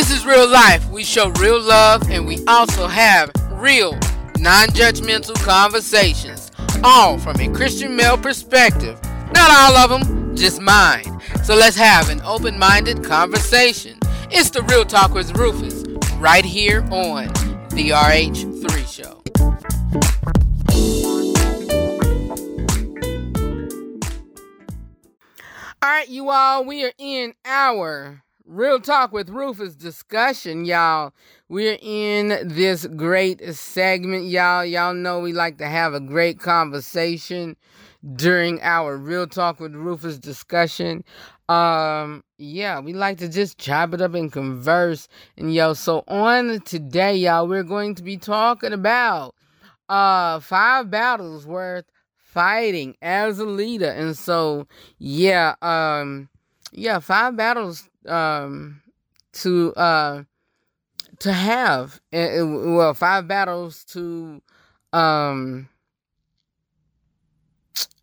[0.00, 0.88] This is real life.
[0.88, 3.92] We show real love and we also have real,
[4.38, 6.50] non judgmental conversations,
[6.82, 8.98] all from a Christian male perspective.
[9.34, 11.04] Not all of them, just mine.
[11.44, 13.98] So let's have an open minded conversation.
[14.30, 15.84] It's the Real Talk with Rufus,
[16.16, 17.26] right here on
[17.68, 19.22] The RH3 Show.
[25.82, 31.12] All right, you all, we are in our Real Talk with Rufus discussion, y'all.
[31.48, 34.64] We're in this great segment, y'all.
[34.64, 37.54] Y'all know we like to have a great conversation
[38.16, 41.04] during our Real Talk with Rufus discussion.
[41.48, 45.06] Um, yeah, we like to just chop it up and converse.
[45.36, 49.36] And yo, so on today, y'all, we're going to be talking about
[49.88, 51.84] uh five battles worth
[52.16, 53.90] fighting as a leader.
[53.90, 54.66] And so,
[54.98, 56.28] yeah, um,
[56.72, 58.82] yeah, five battles, um,
[59.32, 60.22] to, uh,
[61.20, 64.42] to have, uh, well, five battles to,
[64.92, 65.68] um,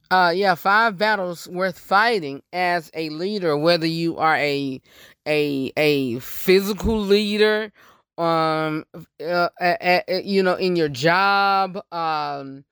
[0.10, 4.82] uh, yeah, five battles worth fighting as a leader, whether you are a,
[5.28, 7.72] a, a physical leader,
[8.18, 8.86] um,
[9.22, 12.64] uh, uh, uh, you know, in your job, um,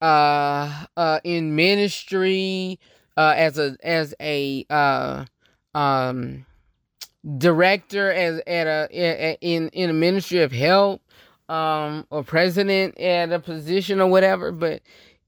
[0.00, 2.78] uh, uh, in ministry,
[3.16, 5.24] uh, as a as a uh,
[5.74, 6.46] um,
[7.38, 11.02] director, as at a, in in a ministry of help,
[11.48, 14.52] um, or president at a position or whatever.
[14.52, 14.82] But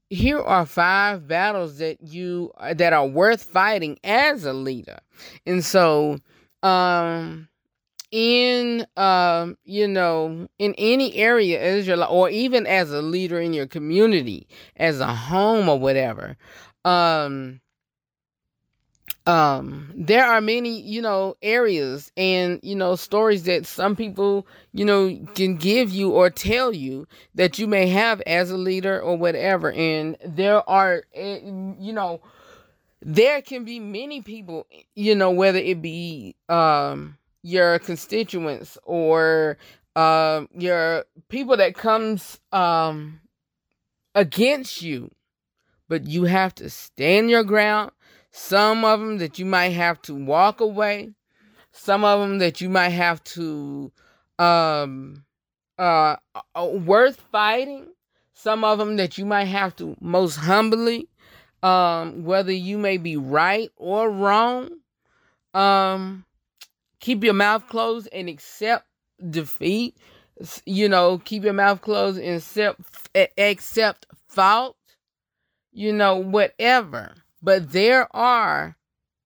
[0.09, 4.99] here are five battles that you that are worth fighting as a leader,
[5.45, 6.19] and so
[6.63, 7.47] um
[8.11, 13.53] in um you know in any area as your or even as a leader in
[13.53, 16.35] your community as a home or whatever
[16.83, 17.61] um
[19.27, 24.83] um there are many you know areas and you know stories that some people you
[24.83, 29.15] know can give you or tell you that you may have as a leader or
[29.15, 29.71] whatever.
[29.71, 32.21] And there are eh, you know
[33.01, 34.65] there can be many people
[34.95, 39.57] you know whether it be um your constituents or
[39.95, 43.19] um your people that comes um
[44.15, 45.11] against you.
[45.87, 47.91] But you have to stand your ground
[48.31, 51.13] some of them that you might have to walk away
[51.71, 53.91] some of them that you might have to
[54.39, 55.23] um
[55.77, 56.15] uh,
[56.55, 57.87] uh worth fighting
[58.33, 61.07] some of them that you might have to most humbly
[61.63, 64.69] um whether you may be right or wrong
[65.53, 66.25] um
[67.01, 68.85] keep your mouth closed and accept
[69.29, 69.97] defeat.
[70.65, 72.79] You know, keep your mouth closed and accept
[73.37, 74.77] accept fault.
[75.73, 77.15] You know, whatever.
[77.41, 78.77] But there are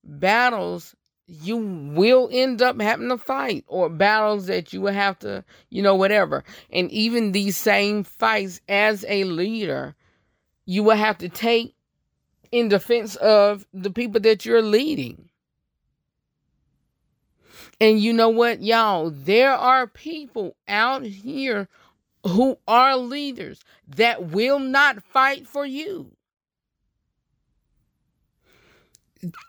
[0.03, 0.95] battles
[1.27, 5.81] you will end up having to fight or battles that you will have to, you
[5.81, 6.43] know, whatever.
[6.71, 9.95] And even these same fights as a leader,
[10.65, 11.75] you will have to take
[12.51, 15.29] in defense of the people that you're leading.
[17.81, 19.09] And you know what, y'all?
[19.09, 21.67] There are people out here
[22.23, 26.14] who are leaders that will not fight for you.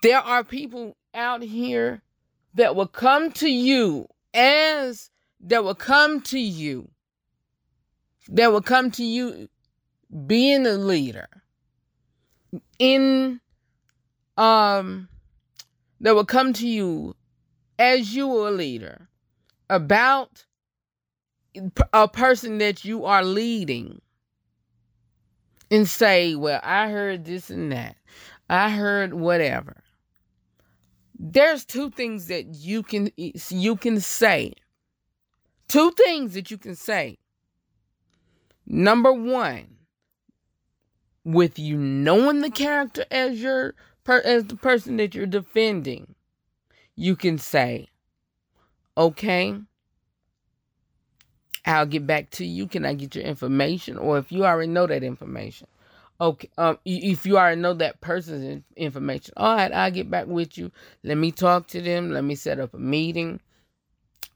[0.03, 2.03] There are people out here
[2.55, 5.11] that will come to you as
[5.41, 6.91] that will come to you
[8.29, 9.49] that will come to you
[10.27, 11.29] being a leader
[12.79, 13.41] in
[14.37, 15.09] um
[16.01, 17.14] that will come to you
[17.79, 19.09] as you are a leader
[19.68, 20.45] about
[21.93, 24.01] a person that you are leading
[25.70, 27.97] and say, Well, I heard this and that.
[28.49, 29.82] I heard whatever.
[31.18, 34.53] there's two things that you can you can say.
[35.68, 37.18] Two things that you can say.
[38.66, 39.66] Number 1,
[41.24, 43.74] with you knowing the character as your
[44.09, 46.14] as the person that you're defending,
[46.94, 47.88] you can say,
[48.97, 49.61] "Okay,
[51.64, 52.66] I'll get back to you.
[52.66, 55.68] Can I get your information?" Or if you already know that information,
[56.21, 56.51] okay.
[56.59, 60.71] Um, if you already know that person's information, all right, I'll get back with you.
[61.03, 62.11] Let me talk to them.
[62.11, 63.41] Let me set up a meeting.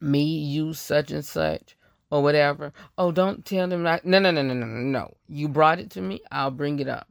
[0.01, 1.77] Me, you, such and such
[2.11, 2.73] or whatever.
[2.99, 5.15] Oh, don't tell them like no no no no no no.
[5.29, 7.09] You brought it to me, I'll bring it up.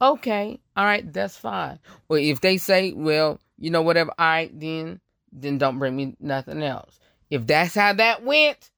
[0.00, 1.78] Okay, all right, that's fine.
[2.08, 5.00] well if they say, well, you know, whatever, all right, then
[5.32, 6.98] then don't bring me nothing else.
[7.30, 8.70] If that's how that went,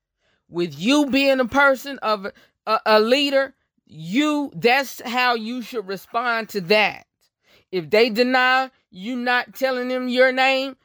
[0.48, 2.26] with you being a person of
[2.66, 3.54] a, a leader,
[3.86, 7.06] you that's how you should respond to that.
[7.70, 10.76] If they deny you not telling them your name,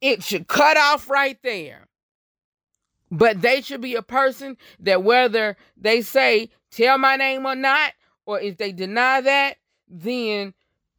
[0.00, 1.86] it should cut off right there.
[3.10, 7.92] But they should be a person that whether they say, tell my name or not,
[8.24, 9.56] or if they deny that,
[9.88, 10.54] then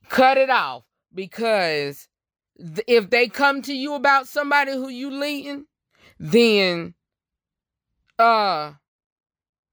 [0.09, 0.83] cut it off.
[1.13, 2.07] Because
[2.87, 5.65] if they come to you about somebody who you leading,
[6.19, 6.93] then
[8.19, 8.73] uh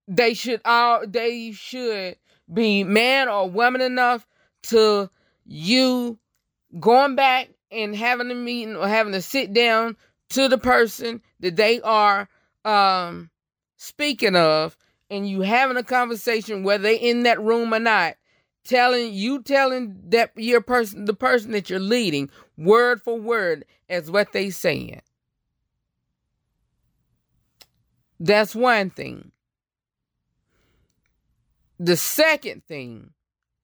[0.08, 2.16] they should all they should
[2.52, 4.26] be man or woman enough
[4.62, 5.08] to
[5.44, 6.18] you
[6.80, 9.96] going back and having a meeting or having to sit down
[10.30, 12.28] to the person that they are
[12.64, 13.30] um
[13.76, 14.76] speaking of
[15.10, 18.16] and you having a conversation whether they in that room or not
[18.64, 24.10] telling you telling that your person the person that you're leading word for word as
[24.10, 25.00] what they saying.
[28.20, 29.32] That's one thing
[31.78, 33.10] the second thing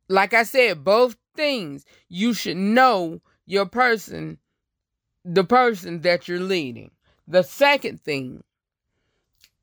[0.09, 4.39] like i said both things you should know your person
[5.25, 6.91] the person that you're leading.
[7.27, 8.45] The second thing,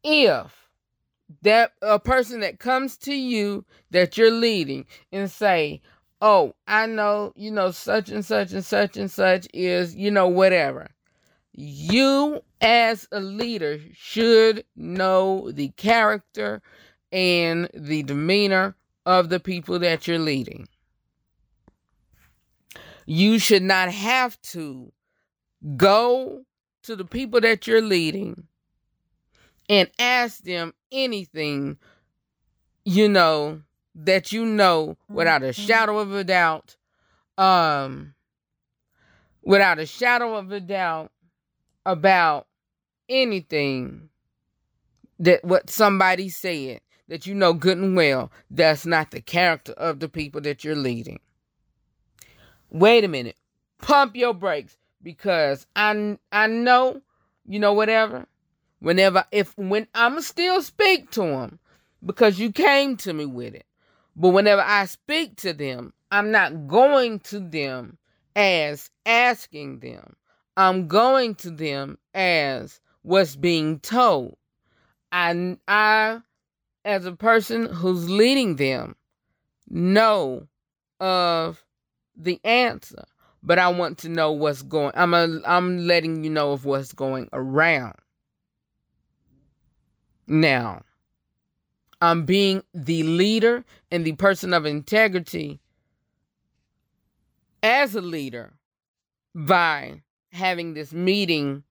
[0.03, 0.69] if
[1.43, 5.81] that a person that comes to you that you're leading and say,
[6.21, 10.27] "Oh, I know, you know such and such and such and such is, you know,
[10.27, 10.89] whatever."
[11.53, 16.61] You as a leader should know the character
[17.11, 20.67] and the demeanor of the people that you're leading.
[23.05, 24.91] You should not have to
[25.77, 26.43] Go
[26.83, 28.47] to the people that you're leading
[29.69, 31.77] and ask them anything,
[32.83, 33.61] you know,
[33.93, 35.61] that you know without a mm-hmm.
[35.61, 36.77] shadow of a doubt.
[37.37, 38.15] Um,
[39.43, 41.11] without a shadow of a doubt
[41.85, 42.47] about
[43.07, 44.09] anything
[45.19, 46.79] that what somebody said
[47.11, 50.77] that you know good and well that's not the character of the people that you're
[50.77, 51.19] leading.
[52.69, 53.35] Wait a minute.
[53.79, 57.01] Pump your brakes because I I know,
[57.45, 58.25] you know, whatever.
[58.79, 61.59] Whenever if when I'ma still speak to them
[62.05, 63.65] because you came to me with it.
[64.15, 67.97] But whenever I speak to them, I'm not going to them
[68.37, 70.15] as asking them.
[70.55, 74.37] I'm going to them as what's being told.
[75.11, 76.21] I I
[76.83, 78.95] as a person who's leading them
[79.69, 80.47] know
[80.99, 81.63] of
[82.15, 83.05] the answer
[83.43, 84.91] but I want to know what's going.
[84.95, 87.95] I'm a, I'm letting you know of what's going around.
[90.27, 90.83] Now,
[92.01, 95.59] I'm being the leader and the person of integrity
[97.63, 98.53] as a leader
[99.35, 100.01] by
[100.31, 101.63] having this meeting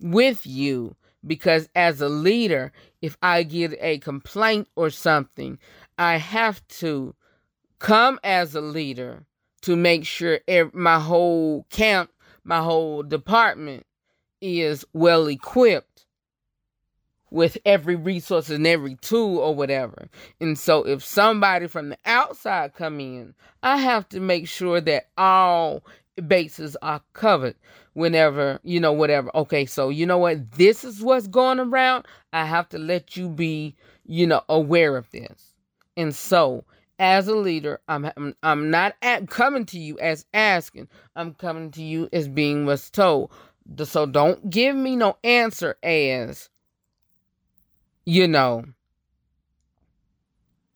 [0.00, 0.94] with you
[1.26, 2.72] because as a leader,
[3.02, 5.58] if I get a complaint or something,
[5.98, 7.14] I have to
[7.78, 9.24] come as a leader
[9.62, 10.40] to make sure
[10.72, 12.10] my whole camp,
[12.44, 13.86] my whole department
[14.40, 16.06] is well equipped
[17.30, 20.08] with every resource and every tool or whatever.
[20.40, 25.08] And so if somebody from the outside come in, I have to make sure that
[25.16, 25.82] all
[26.28, 27.56] bases are covered
[27.94, 29.34] whenever, you know, whatever.
[29.34, 30.52] Okay, so you know what?
[30.52, 32.06] This is what's going around.
[32.32, 33.74] I have to let you be,
[34.04, 35.54] you know, aware of this.
[35.96, 36.64] And so
[36.98, 40.88] as a leader, I'm I'm, I'm not at, coming to you as asking.
[41.16, 43.32] I'm coming to you as being was told.
[43.82, 46.50] So don't give me no answer as
[48.04, 48.64] you know.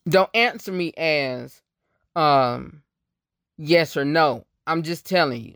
[0.09, 1.61] Don't answer me as
[2.16, 2.83] um
[3.59, 4.47] yes or no.
[4.66, 5.55] I'm just telling you.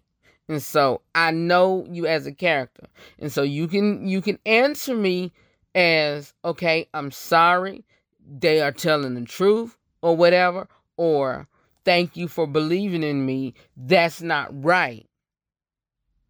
[0.49, 2.87] And so I know you as a character.
[3.19, 5.33] And so you can you can answer me
[5.75, 7.85] as okay, I'm sorry.
[8.27, 11.49] They are telling the truth or whatever, or
[11.85, 15.07] thank you for believing in me, that's not right.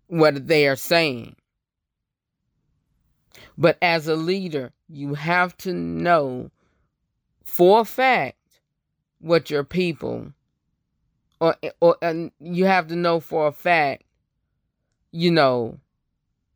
[0.09, 1.37] what they are saying.
[3.57, 6.51] But as a leader, you have to know
[7.45, 8.37] for a fact
[9.21, 10.33] what your people
[11.43, 14.05] or or and you have to know for a fact
[15.11, 15.77] you know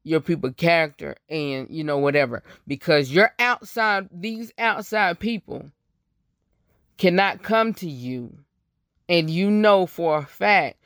[0.05, 2.45] your people character and you know whatever.
[2.68, 5.72] Because your outside these outside people
[6.99, 8.39] cannot come to you
[9.09, 10.78] and you know for a fact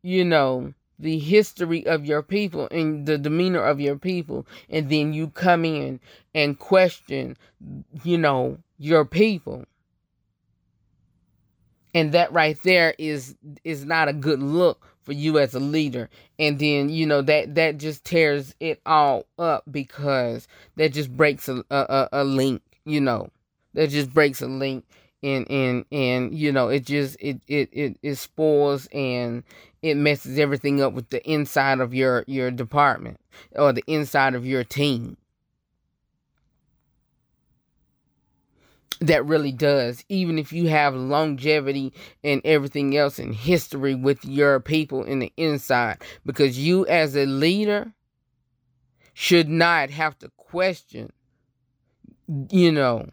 [0.00, 4.46] you know the history of your people and the demeanor of your people.
[4.70, 6.00] And then you come in
[6.34, 7.36] and question
[8.02, 9.66] you know your people
[11.96, 13.34] and that right there is
[13.64, 16.10] is not a good look for you as a leader.
[16.38, 21.48] And then you know that that just tears it all up because that just breaks
[21.48, 23.30] a a, a link you know.
[23.72, 24.84] That just breaks a link
[25.22, 29.42] and and and you know it just it it it, it spoils and
[29.80, 33.18] it messes everything up with the inside of your your department
[33.52, 35.16] or the inside of your team
[39.00, 41.92] that really does even if you have longevity
[42.24, 45.98] and everything else in history with your people in the inside.
[46.24, 47.92] Because you as a leader
[49.14, 51.12] should not have to question
[52.50, 53.08] you know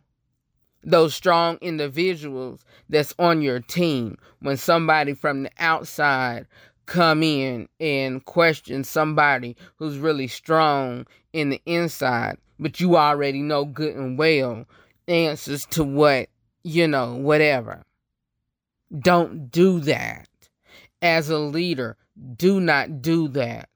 [0.83, 4.17] those strong individuals that's on your team.
[4.39, 6.45] When somebody from the outside
[6.85, 13.63] come in and question somebody who's really strong in the inside but you already know
[13.63, 14.65] good and well
[15.07, 16.29] answers to what,
[16.63, 17.83] you know, whatever.
[18.97, 20.27] Don't do that.
[21.01, 21.97] As a leader,
[22.35, 23.69] do not do that.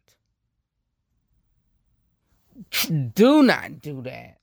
[3.13, 4.37] Do not do that.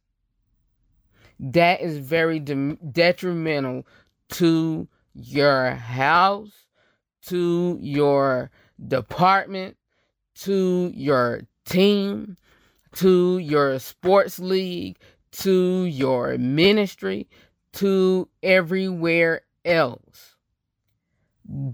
[1.41, 3.87] That is very de- detrimental
[4.31, 6.67] to your house,
[7.27, 8.51] to your
[8.87, 9.77] department,
[10.37, 12.37] to your team,
[12.97, 14.99] to your sports league,
[15.41, 17.29] to your ministry,
[17.73, 20.37] to everywhere else.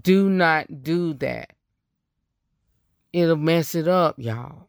[0.01, 1.53] Do not do that.
[3.13, 4.67] It'll mess it up, y'all.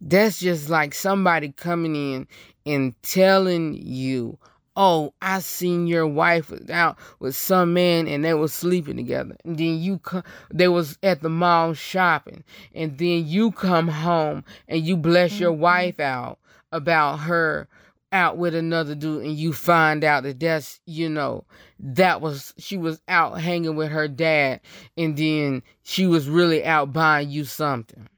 [0.00, 2.26] That's just like somebody coming in
[2.66, 4.38] and telling you,
[4.76, 9.36] oh, I seen your wife was out with some man and they was sleeping together.
[9.44, 12.44] And then you come, they was at the mall shopping.
[12.74, 15.62] And then you come home and you bless your mm-hmm.
[15.62, 16.39] wife out
[16.72, 17.68] about her
[18.12, 21.44] out with another dude and you find out that that's you know
[21.78, 24.60] that was she was out hanging with her dad
[24.96, 28.08] and then she was really out buying you something.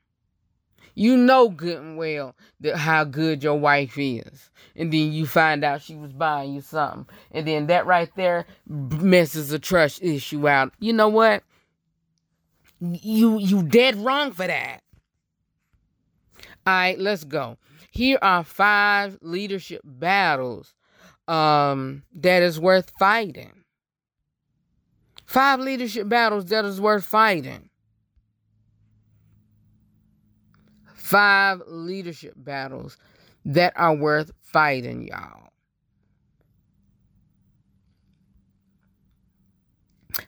[0.95, 5.63] You know good and well that how good your wife is and then you find
[5.63, 10.49] out she was buying you something and then that right there messes a trust issue
[10.49, 10.73] out.
[10.81, 11.43] You know what?
[12.81, 14.83] You you dead wrong for that.
[16.67, 17.59] All right let's go
[17.93, 20.73] here are five leadership battles
[21.29, 23.53] um, that is worth fighting.
[25.27, 27.69] Five leadership battles that is worth fighting.
[30.95, 32.97] Five leadership battles
[33.45, 35.52] that are worth fighting, y'all.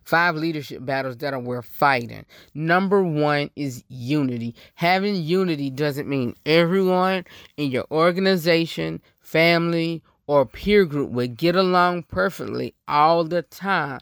[0.05, 2.25] Five leadership battles that are worth fighting.
[2.55, 4.55] Number one is unity.
[4.75, 7.25] Having unity doesn't mean everyone
[7.57, 14.01] in your organization, family, or peer group would get along perfectly all the time.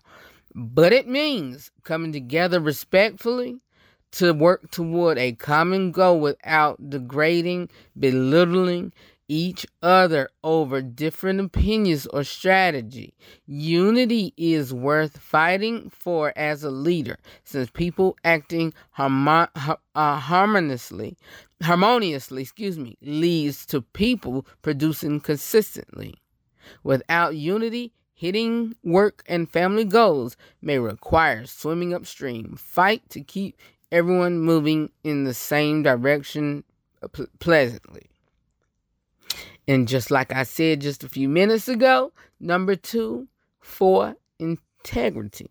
[0.54, 3.58] But it means coming together respectfully
[4.12, 8.92] to work toward a common goal without degrading, belittling,
[9.32, 13.14] each other over different opinions or strategy.
[13.46, 19.48] Unity is worth fighting for as a leader, since people acting harmo-
[19.94, 21.16] uh, harmoniously,
[21.62, 26.14] harmoniously, excuse me, leads to people producing consistently.
[26.84, 32.54] Without unity, hitting work and family goals may require swimming upstream.
[32.58, 33.56] Fight to keep
[33.90, 36.64] everyone moving in the same direction
[37.02, 37.08] uh,
[37.38, 38.11] pleasantly.
[39.68, 43.28] And just like I said just a few minutes ago, number two,
[43.60, 45.50] for integrity.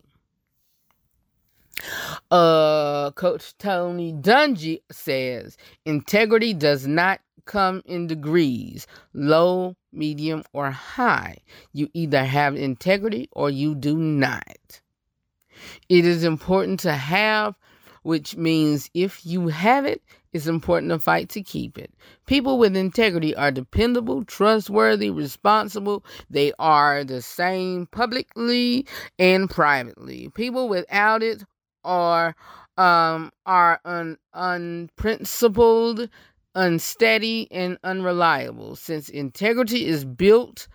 [2.30, 11.38] Uh, Coach Tony Dungy says integrity does not come in degrees low, medium, or high.
[11.72, 14.80] You either have integrity or you do not.
[15.88, 17.54] It is important to have,
[18.02, 21.92] which means if you have it, it's important to fight to keep it.
[22.26, 26.04] People with integrity are dependable, trustworthy, responsible.
[26.30, 28.86] They are the same publicly
[29.18, 30.30] and privately.
[30.30, 31.44] People without it
[31.84, 32.34] are
[32.78, 36.08] um, are un- unprincipled,
[36.54, 38.76] unsteady, and unreliable.
[38.76, 40.68] Since integrity is built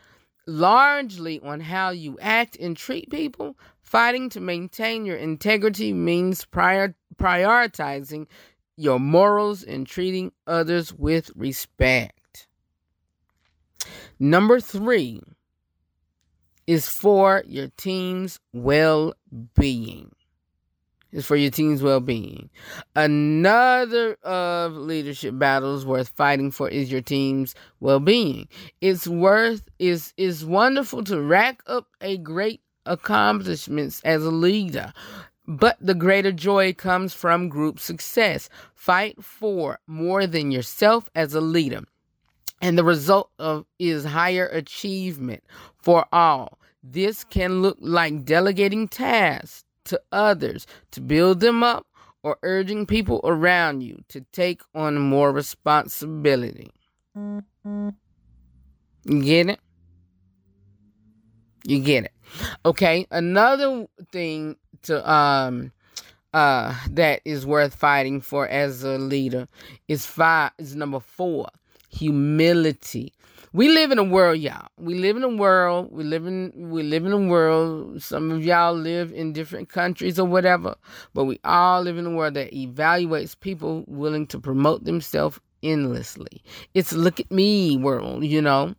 [0.45, 6.95] largely on how you act and treat people, fighting to maintain your integrity means prior-
[7.17, 8.27] prioritizing
[8.77, 12.47] your morals and treating others with respect.
[14.19, 15.21] Number three
[16.67, 19.13] is for your team's well
[19.55, 20.11] being.
[21.13, 22.49] Is for your team's well being.
[22.95, 28.47] Another of leadership battles worth fighting for is your team's well being.
[28.81, 34.93] It's worth is is wonderful to rack up a great accomplishments as a leader.
[35.47, 38.49] But the greater joy comes from group success.
[38.75, 41.81] Fight for more than yourself as a leader.
[42.61, 45.43] And the result of is higher achievement
[45.81, 46.59] for all.
[46.83, 51.87] This can look like delegating tasks to others to build them up
[52.23, 56.71] or urging people around you to take on more responsibility.
[59.05, 59.59] Get it?
[61.67, 62.13] You get it.
[62.65, 65.73] Okay, another thing to um
[66.33, 69.49] uh that is worth fighting for as a leader
[69.89, 71.49] is five is number 4,
[71.89, 73.11] humility.
[73.51, 74.67] We live in a world, y'all.
[74.77, 75.89] We live in a world.
[75.91, 78.01] We live in we live in a world.
[78.01, 80.75] Some of y'all live in different countries or whatever,
[81.13, 86.41] but we all live in a world that evaluates people willing to promote themselves endlessly.
[86.73, 88.73] It's look at me world, you know.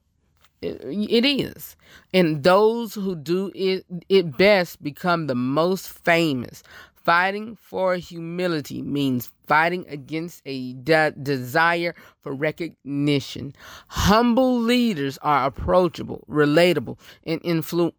[0.60, 1.76] It, it is.
[2.12, 6.62] And those who do it, it best become the most famous.
[7.04, 13.54] Fighting for humility means fighting against a de- desire for recognition.
[13.88, 17.92] Humble leaders are approachable, relatable, and, influ-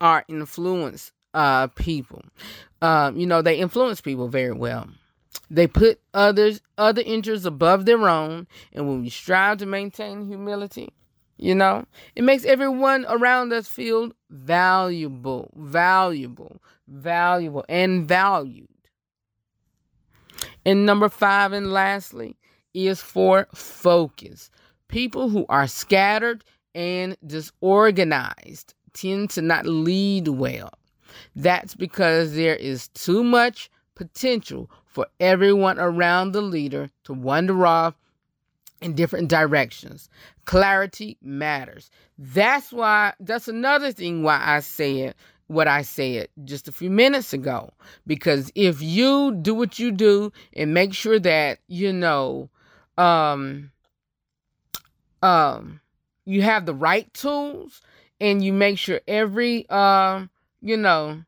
[0.00, 2.22] are influence uh, people.
[2.82, 4.88] Uh, you know, they influence people very well.
[5.48, 10.90] They put others other interests above their own, and when we strive to maintain humility,
[11.40, 18.68] you know, it makes everyone around us feel valuable, valuable, valuable, and valued.
[20.66, 22.36] And number five, and lastly,
[22.74, 24.50] is for focus.
[24.88, 30.70] People who are scattered and disorganized tend to not lead well.
[31.34, 37.94] That's because there is too much potential for everyone around the leader to wander off
[38.80, 40.08] in different directions.
[40.44, 41.90] Clarity matters.
[42.18, 45.14] That's why, that's another thing why I said
[45.46, 47.70] what I said just a few minutes ago.
[48.06, 52.48] Because if you do what you do and make sure that, you know,
[52.96, 53.72] um,
[55.22, 55.80] um,
[56.24, 57.80] you have the right tools
[58.20, 61.22] and you make sure every, um, you know,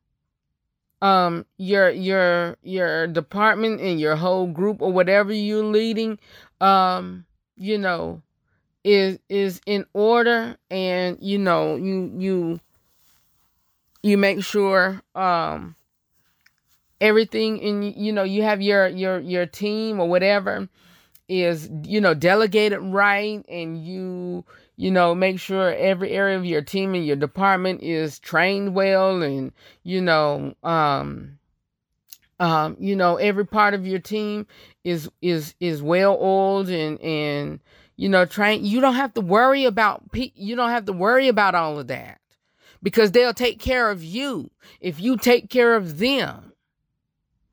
[1.02, 6.16] um your your your department and your whole group or whatever you're leading
[6.60, 7.26] um
[7.62, 8.20] you know
[8.84, 12.60] is is in order and you know you you
[14.02, 15.76] you make sure um
[17.00, 20.68] everything in you know you have your your your team or whatever
[21.28, 24.44] is you know delegated right and you
[24.76, 29.22] you know make sure every area of your team and your department is trained well
[29.22, 29.52] and
[29.84, 31.38] you know um
[32.40, 34.46] um you know every part of your team
[34.84, 37.60] is is is well oiled and and
[37.96, 41.54] you know train you don't have to worry about you don't have to worry about
[41.54, 42.20] all of that
[42.82, 46.52] because they'll take care of you if you take care of them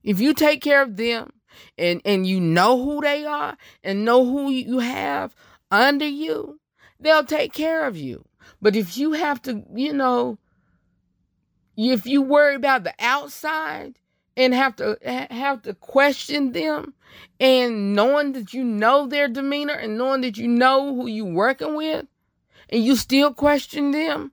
[0.04, 1.32] if you take care of them
[1.78, 5.36] and and you know who they are and know who you have
[5.72, 6.60] under you
[7.00, 8.26] they'll take care of you.
[8.62, 10.38] But if you have to, you know,
[11.78, 13.98] if you worry about the outside
[14.36, 14.98] and have to
[15.32, 16.94] have to question them
[17.40, 21.76] and knowing that you know their demeanor and knowing that you know who you're working
[21.76, 22.06] with
[22.70, 24.32] and you still question them,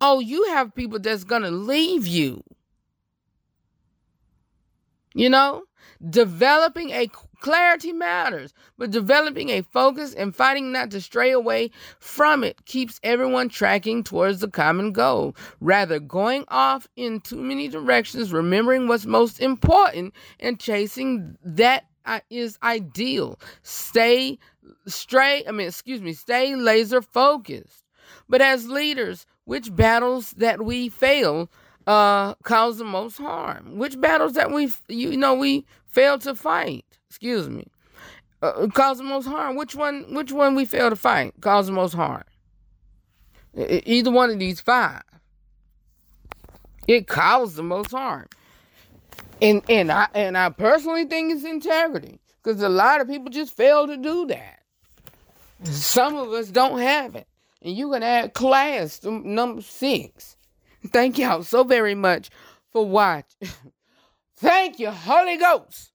[0.00, 2.42] oh, you have people that's to leave you.
[5.14, 5.64] You know,
[6.10, 7.08] developing a
[7.42, 13.00] Clarity matters, but developing a focus and fighting not to stray away from it keeps
[13.02, 15.34] everyone tracking towards the common goal.
[15.60, 21.86] Rather, going off in too many directions, remembering what's most important, and chasing that
[22.30, 23.38] is ideal.
[23.62, 24.38] Stay
[24.86, 27.84] stray, I mean, excuse me, stay laser focused.
[28.28, 31.50] But as leaders, which battles that we fail
[31.86, 33.76] uh cause the most harm?
[33.78, 36.84] Which battles that we you know we fail to fight?
[37.12, 37.66] excuse me,
[38.40, 39.54] uh, cause the most harm.
[39.54, 40.14] Which one?
[40.14, 42.24] Which one we fail to fight cause the most harm?
[43.54, 45.02] Either one of these five.
[46.88, 48.26] It caused the most harm.
[49.40, 53.56] And and I and I personally think it's integrity because a lot of people just
[53.56, 54.60] fail to do that.
[55.64, 57.26] Some of us don't have it,
[57.62, 60.36] and you can add class to number six.
[60.88, 62.30] Thank y'all so very much
[62.72, 63.48] for watching.
[64.36, 65.91] Thank you, Holy Ghost.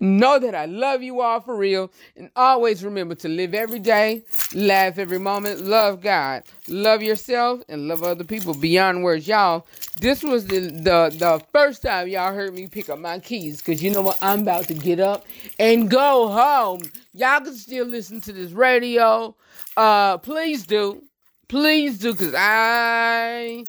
[0.00, 1.90] Know that I love you all for real.
[2.16, 4.22] And always remember to live every day,
[4.54, 9.26] laugh every moment, love God, love yourself, and love other people beyond words.
[9.26, 9.66] Y'all,
[10.00, 13.58] this was the, the, the first time y'all heard me pick up my keys.
[13.58, 14.18] Because you know what?
[14.22, 15.24] I'm about to get up
[15.58, 16.82] and go home.
[17.12, 19.34] Y'all can still listen to this radio.
[19.76, 21.02] Uh, please do.
[21.48, 22.12] Please do.
[22.12, 23.64] Because I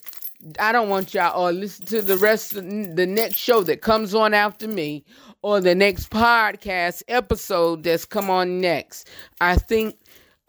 [0.59, 2.63] I don't want y'all or listen to the rest of
[2.95, 5.03] the next show that comes on after me
[5.48, 9.08] or the next podcast episode that's come on next.
[9.39, 9.95] I think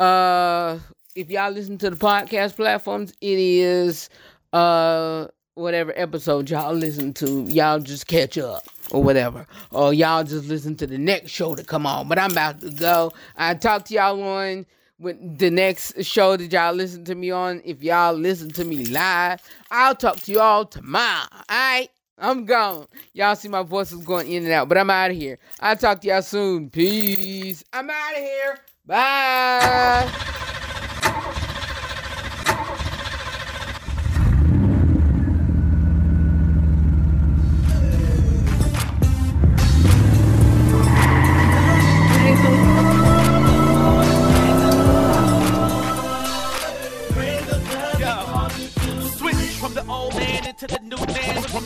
[0.01, 0.81] uh
[1.15, 4.11] if y'all listen to the podcast platforms, it is
[4.53, 9.47] uh whatever episode y'all listen to, y'all just catch up or whatever.
[9.71, 12.09] Or y'all just listen to the next show to come on.
[12.09, 13.13] But I'm about to go.
[13.37, 14.67] I talk to y'all on
[14.99, 17.63] with the next show that y'all listen to me on.
[17.65, 19.41] If y'all listen to me live,
[19.71, 21.29] I'll talk to y'all tomorrow.
[21.31, 21.89] All right.
[22.21, 22.87] I'm gone.
[23.15, 25.39] Y'all see my voice is going in and out, but I'm out of here.
[25.61, 26.71] I'll talk to y'all soon.
[26.71, 27.65] Peace.
[27.73, 28.59] I'm out of here.
[28.87, 30.11] Bye.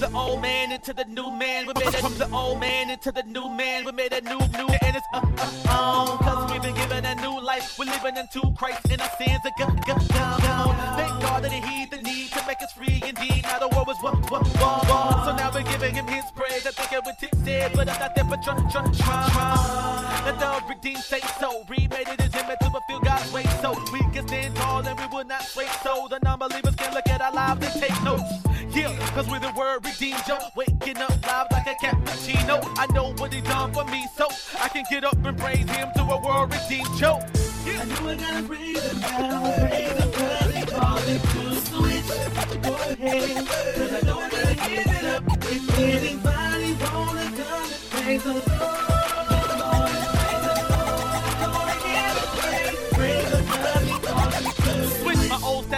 [0.03, 1.65] The old man into the new man.
[1.65, 3.85] We made it from the old man into the new man.
[3.85, 7.15] We made a new, new, and it's uh, uh, uh, Cause we've been given a
[7.15, 7.79] new life.
[7.79, 10.77] We're living into Christ and our sins are gone, gone, gone.
[10.99, 13.45] Thank God that he the need to make us free indeed.
[13.45, 16.67] Now the world was what, what, what, So now we're giving him his praise.
[16.67, 20.23] I think it was it said, but I'm not there for try, try, try.
[20.27, 21.63] Let the redeemed say so.
[21.69, 23.45] Remade it as image to fulfill God's way.
[23.63, 25.69] So we can stand tall and we will not sway.
[25.85, 28.42] So the non-believers can look at our lives and take notes.
[28.75, 30.39] Yeah, cause we're the word redeemed, yo.
[30.57, 32.63] Waking up live like a cappuccino.
[32.79, 34.27] I know what he done for me, so
[34.61, 37.21] I can get up and praise him to a world redeemed, yo.
[37.67, 37.81] Yeah.
[37.81, 42.63] I knew I gotta praise him now, praise him cause he called it to switch.
[42.63, 43.47] Go ahead,
[43.77, 45.23] cause I know I gotta give it up.
[45.43, 48.52] If anybody wanna come and praise the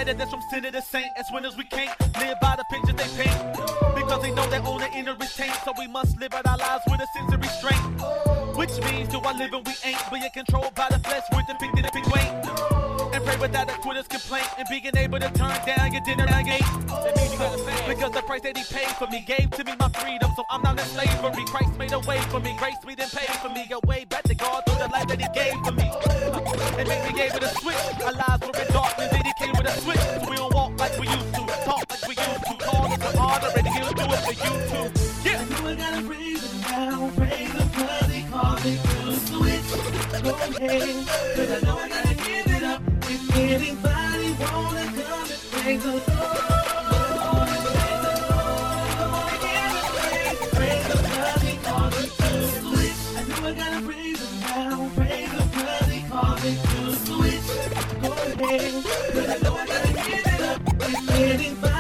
[0.04, 1.08] That's from sinner to saint.
[1.16, 1.90] As winners, we can't
[2.20, 3.56] live by the pictures they paint.
[3.96, 5.56] Because they know that all the inner is taint.
[5.64, 7.82] So we must live out our lives with a sense of restraint.
[8.54, 9.98] Which means do I live and we ain't.
[10.12, 12.30] Being controlled by the flesh, we're depicted in big weight.
[13.16, 14.46] And pray without a quitter's complaint.
[14.58, 16.68] And being able to turn down your dinner and gate.
[17.88, 20.30] Because the price that he paid for me gave to me my freedom.
[20.36, 21.44] So I'm not in slavery.
[21.48, 22.54] Christ made a way for me.
[22.58, 23.66] Grace me then paid for me.
[23.72, 25.88] A way back to God through the life that he gave for me.
[26.78, 27.82] And make me able to switch.
[28.04, 29.14] Our lives were in darkness.
[29.64, 30.28] With a switch.
[30.28, 31.40] We don't walk like we used to.
[31.64, 32.54] Talk like we used to.
[32.66, 34.86] Call us an honor and he'll do it for you too.
[35.24, 35.40] Yeah.
[35.40, 37.10] I knew I gotta praise him now.
[37.16, 40.22] Praise him cause he called me to switch.
[40.22, 41.06] Go ahead.
[41.34, 42.82] Cause I know I gotta give it up.
[43.08, 46.53] If anybody wanna come and praise the
[61.14, 61.20] up.
[61.20, 61.73] If